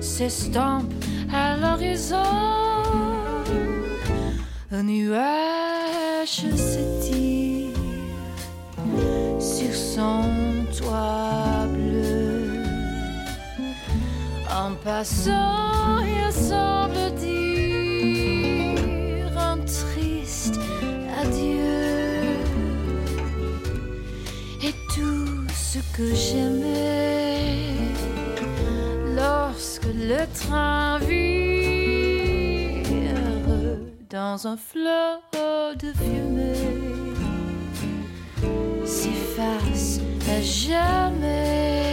[0.02, 0.94] s'estompe
[1.34, 2.81] à l'horizon,
[4.74, 7.76] un nuage s'étire
[9.38, 10.24] sur son
[10.78, 12.64] toit bleu.
[14.50, 18.80] En passant, il semble dire
[19.38, 20.58] un triste
[21.22, 22.38] adieu.
[24.64, 27.76] Et tout ce que j'aimais
[29.16, 30.98] lorsque le train
[34.12, 35.22] dans un flot
[35.80, 37.16] de fumée
[38.86, 41.91] s'efface à jamais.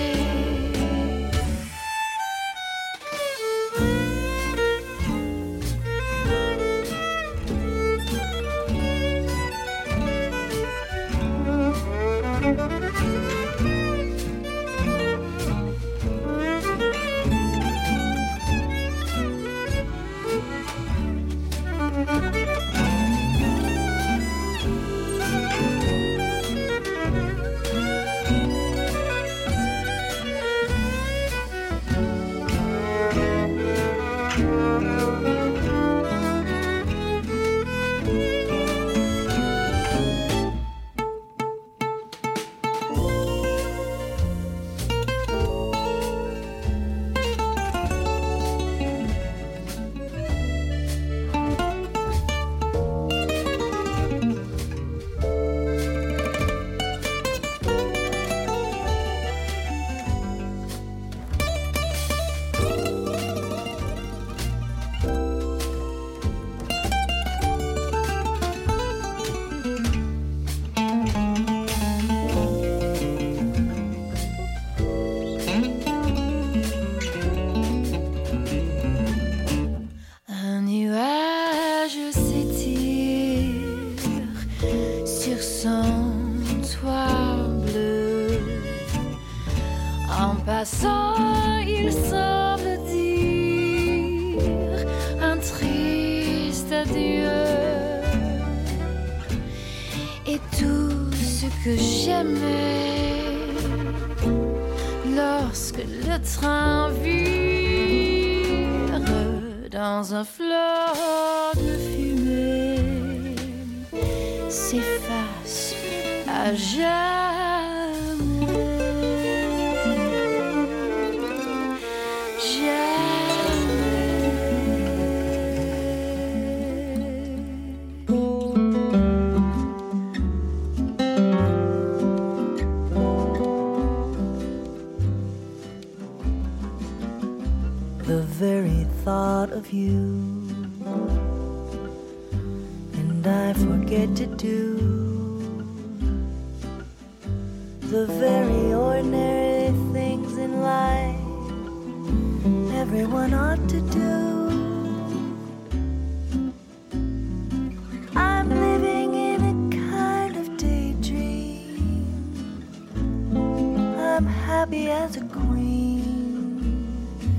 [164.59, 166.03] Happy as a queen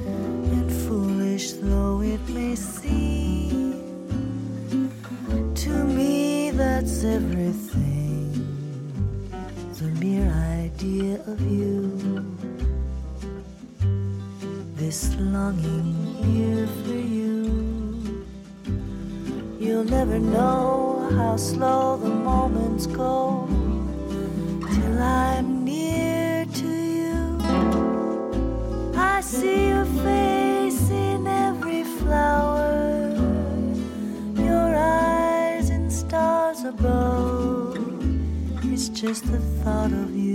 [0.06, 3.74] and foolish though it may seem.
[5.64, 8.32] To me that's everything.
[9.80, 10.32] The mere
[10.64, 11.69] idea of you
[39.02, 40.29] just the thought of you,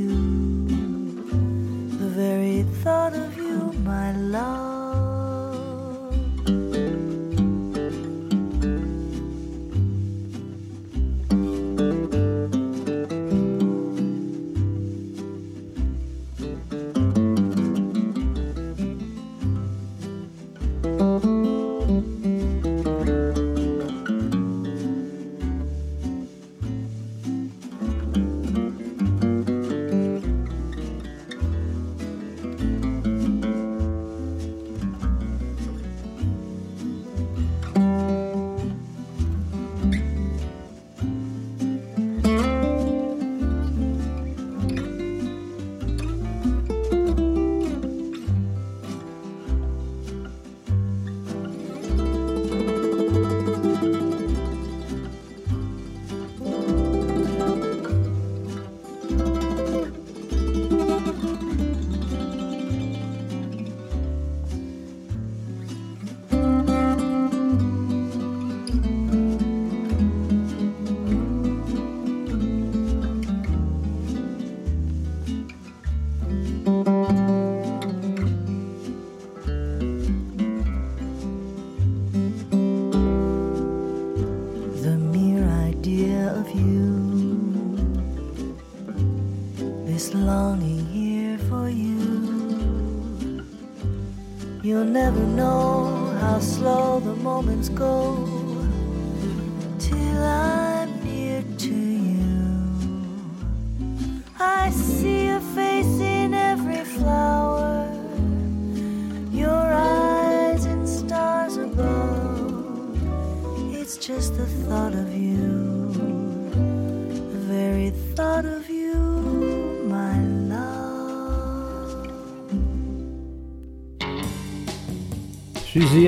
[94.95, 98.14] never know how slow the moments go.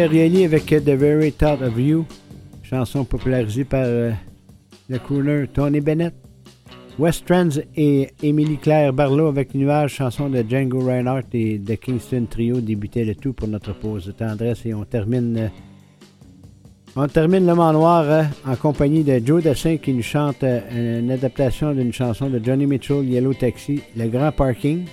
[0.06, 2.06] Ariely avec The Very Thought of You,
[2.62, 4.12] chanson popularisée par euh,
[4.88, 6.14] le crooner Tony Bennett.
[6.98, 12.26] West Trends et Émilie Claire Barlow avec Nuage, chanson de Django Reinhardt et de Kingston
[12.30, 15.48] Trio débutait le tout pour notre pause de tendresse et on termine euh,
[16.94, 21.00] on termine le Mans Noir euh, en compagnie de Joe Dassin qui nous chante euh,
[21.02, 24.86] une adaptation d'une chanson de Johnny Mitchell, Yellow Taxi, Le Grand Parking.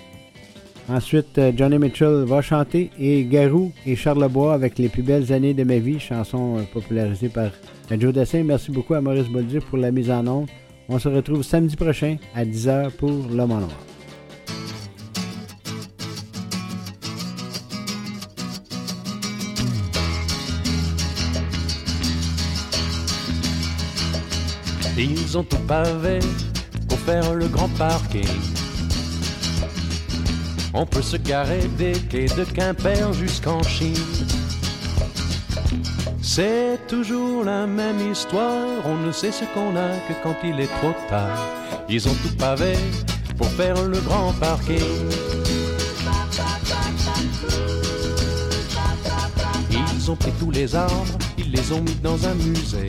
[0.90, 5.32] Ensuite, euh, Johnny Mitchell va chanter et Garou et Charles Bois avec Les plus belles
[5.32, 7.52] années de ma vie, chanson euh, popularisée par
[7.90, 8.44] Joe Dassin.
[8.44, 10.48] Merci beaucoup à Maurice Bolduc pour la mise en onde.
[10.90, 13.72] On se retrouve samedi prochain à 10h pour Le Mans Noir.
[24.98, 26.20] Ils ont tout pavé
[26.88, 28.28] pour faire le grand parking.
[30.76, 33.94] On peut se garer des quais de Quimper jusqu'en Chine.
[36.22, 40.74] C'est toujours la même histoire, on ne sait ce qu'on a que quand il est
[40.80, 41.48] trop tard.
[41.88, 42.74] Ils ont tout pavé
[43.38, 44.80] pour faire le grand parking.
[49.70, 52.88] Ils ont pris tous les arbres, ils les ont mis dans un musée.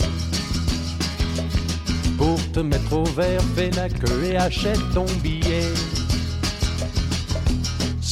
[2.16, 5.68] Pour te mettre au vert, fais la queue et achète ton billet.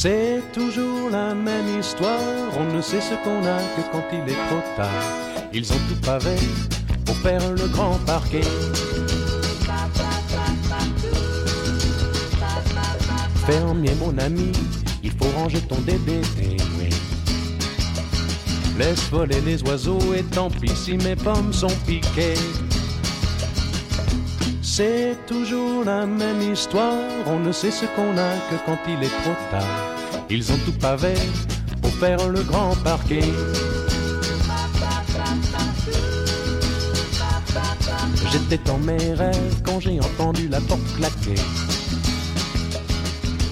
[0.04, 2.18] C'est toujours la même histoire,
[2.58, 4.88] on ne sait ce qu'on a que quand il est trop tard.
[5.52, 6.34] Ils ont tout pavé
[7.06, 8.42] pour faire le grand parking.
[13.46, 14.50] Fermier mon ami,
[15.04, 16.90] il faut ranger ton oui.
[18.76, 22.34] Laisse voler les oiseaux et tant pis si mes pommes sont piquées.
[24.62, 26.96] C'est toujours la même histoire,
[27.28, 29.91] on ne sait ce qu'on a que quand il est trop tard.
[30.34, 31.12] Ils ont tout pavé
[31.82, 33.34] pour faire le grand parking.
[38.32, 41.34] J'étais dans mes rêves quand j'ai entendu la porte claquer.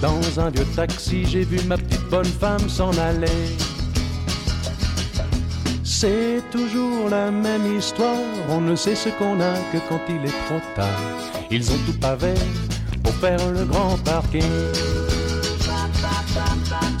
[0.01, 3.27] Dans un vieux taxi, j'ai vu ma petite bonne femme s'en aller.
[5.83, 8.17] C'est toujours la même histoire,
[8.49, 10.99] on ne sait ce qu'on a que quand il est trop tard.
[11.51, 12.33] Ils ont tout pavé
[13.03, 14.41] pour faire le grand parking.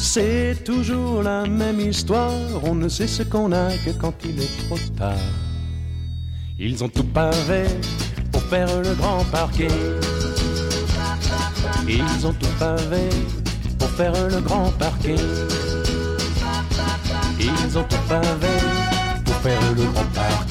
[0.03, 2.33] C'est toujours la même histoire,
[2.63, 5.13] on ne sait ce qu'on a que quand il est trop tard.
[6.57, 7.65] Ils ont tout pavé
[8.31, 9.69] pour faire le grand parking.
[11.87, 13.09] Ils ont tout pavé
[13.77, 15.19] pour faire le grand parking.
[17.39, 18.57] Ils ont tout pavé
[19.23, 20.50] pour faire le grand parking.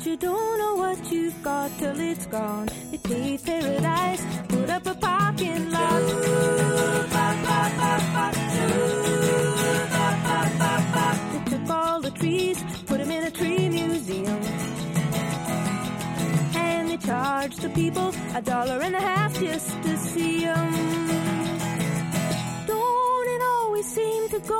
[0.00, 2.68] That you don't know what you've got till it's gone?
[2.90, 6.02] They paved paradise, put up a parking lot.
[11.32, 14.40] They took all the trees, put them in a tree museum.
[16.54, 20.72] And they charged the people a dollar and a half just to see 'em.
[22.66, 24.59] Don't it always seem to go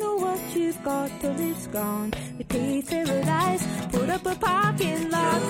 [0.51, 2.11] what you've got till it's gone.
[2.49, 5.41] Paved paradise, put up a parking lot.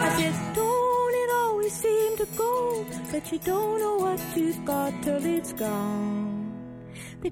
[0.00, 4.92] I said, don't it always seem to go that you don't know what you've got
[5.02, 6.52] till it's gone.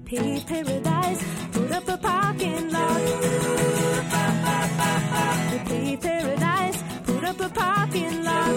[0.05, 3.01] Paved paradise, put up a parking lot.
[5.67, 8.55] Paved paradise, put up a parking lot.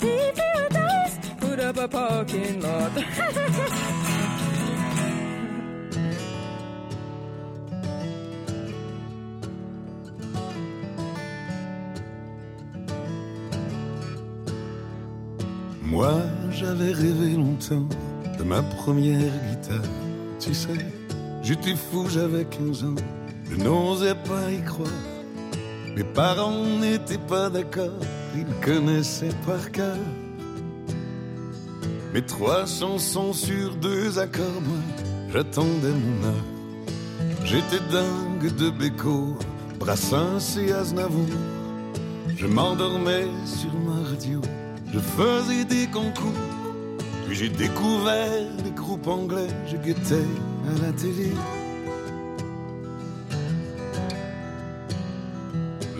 [0.00, 2.92] Paved paradise, put up a parking lot.
[15.84, 16.14] Moi,
[16.50, 17.86] j'avais rêvé longtemps
[18.38, 19.90] de ma première guitare.
[20.40, 20.78] Tu sais,
[21.42, 22.94] j'étais fou, j'avais 15 ans.
[23.50, 24.88] Je n'osais pas y croire.
[25.94, 28.00] Mes parents n'étaient pas d'accord,
[28.34, 29.96] ils connaissaient par cœur.
[32.12, 34.82] Mes trois chansons sur deux accords, moi,
[35.32, 36.44] j'attendais mon heure.
[37.44, 39.36] J'étais dingue de Beko,
[39.78, 41.28] Brassens et Aznavour.
[42.36, 44.40] Je m'endormais sur ma radio,
[44.94, 46.40] je faisais des concours.
[47.26, 50.28] Puis j'ai découvert les groupes anglais, je guettais
[50.70, 51.32] à la télé.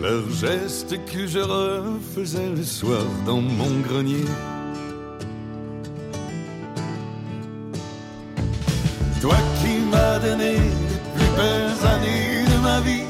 [0.01, 4.25] Leurs gestes que je refaisais le soir dans mon grenier.
[9.19, 13.07] Toi qui m'as donné les plus belles années de ma vie,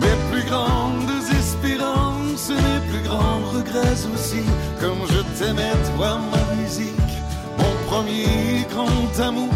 [0.00, 2.05] mes plus grandes espérances,
[2.54, 4.42] mes plus grands regrets aussi,
[4.80, 7.14] comme je t'aimais, toi, ma musique,
[7.58, 9.52] mon premier grand amour.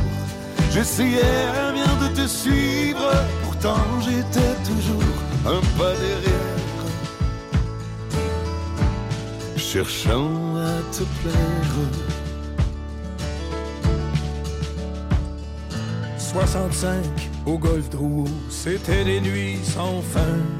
[0.72, 3.10] J'essayais bien de te suivre,
[3.44, 5.02] pourtant j'étais toujours
[5.46, 6.56] un pas derrière,
[9.56, 12.10] cherchant à te plaire.
[16.18, 16.94] 65
[17.44, 20.59] au golf Drouot, c'était des nuits sans fin.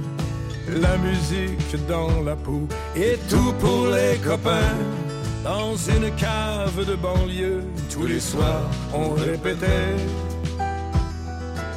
[0.77, 4.77] La musique dans la peau et tout pour les copains.
[5.43, 9.97] Dans une cave de banlieue, tous les soirs on répétait.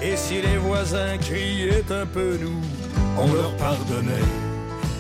[0.02, 2.62] Et si les voisins criaient un peu nous,
[3.18, 4.30] on leur pardonnait.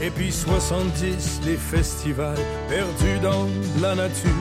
[0.01, 2.39] Et puis 70, les festivals
[2.69, 3.47] perdus dans
[3.81, 4.31] la nature.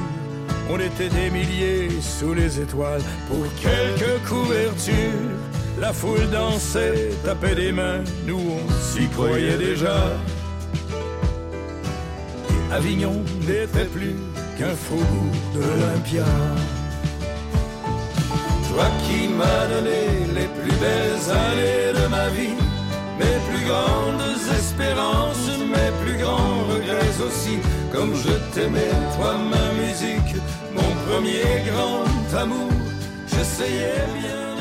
[0.70, 5.52] On était des milliers sous les étoiles pour quelques couvertures.
[5.82, 9.96] La foule dansait, tapait des mains, nous on s'y croyait déjà.
[12.70, 14.14] Avignon n'était plus
[14.56, 16.24] qu'un faubourg de l'Olympia.
[18.68, 20.02] Toi qui m'as donné
[20.36, 22.56] les plus belles années de ma vie,
[23.18, 27.59] mes plus grandes espérances, mes plus grands regrets aussi,
[27.92, 30.36] comme je t'aimais, toi ma musique,
[30.76, 32.70] mon premier grand amour,
[33.26, 34.52] j'essayais bien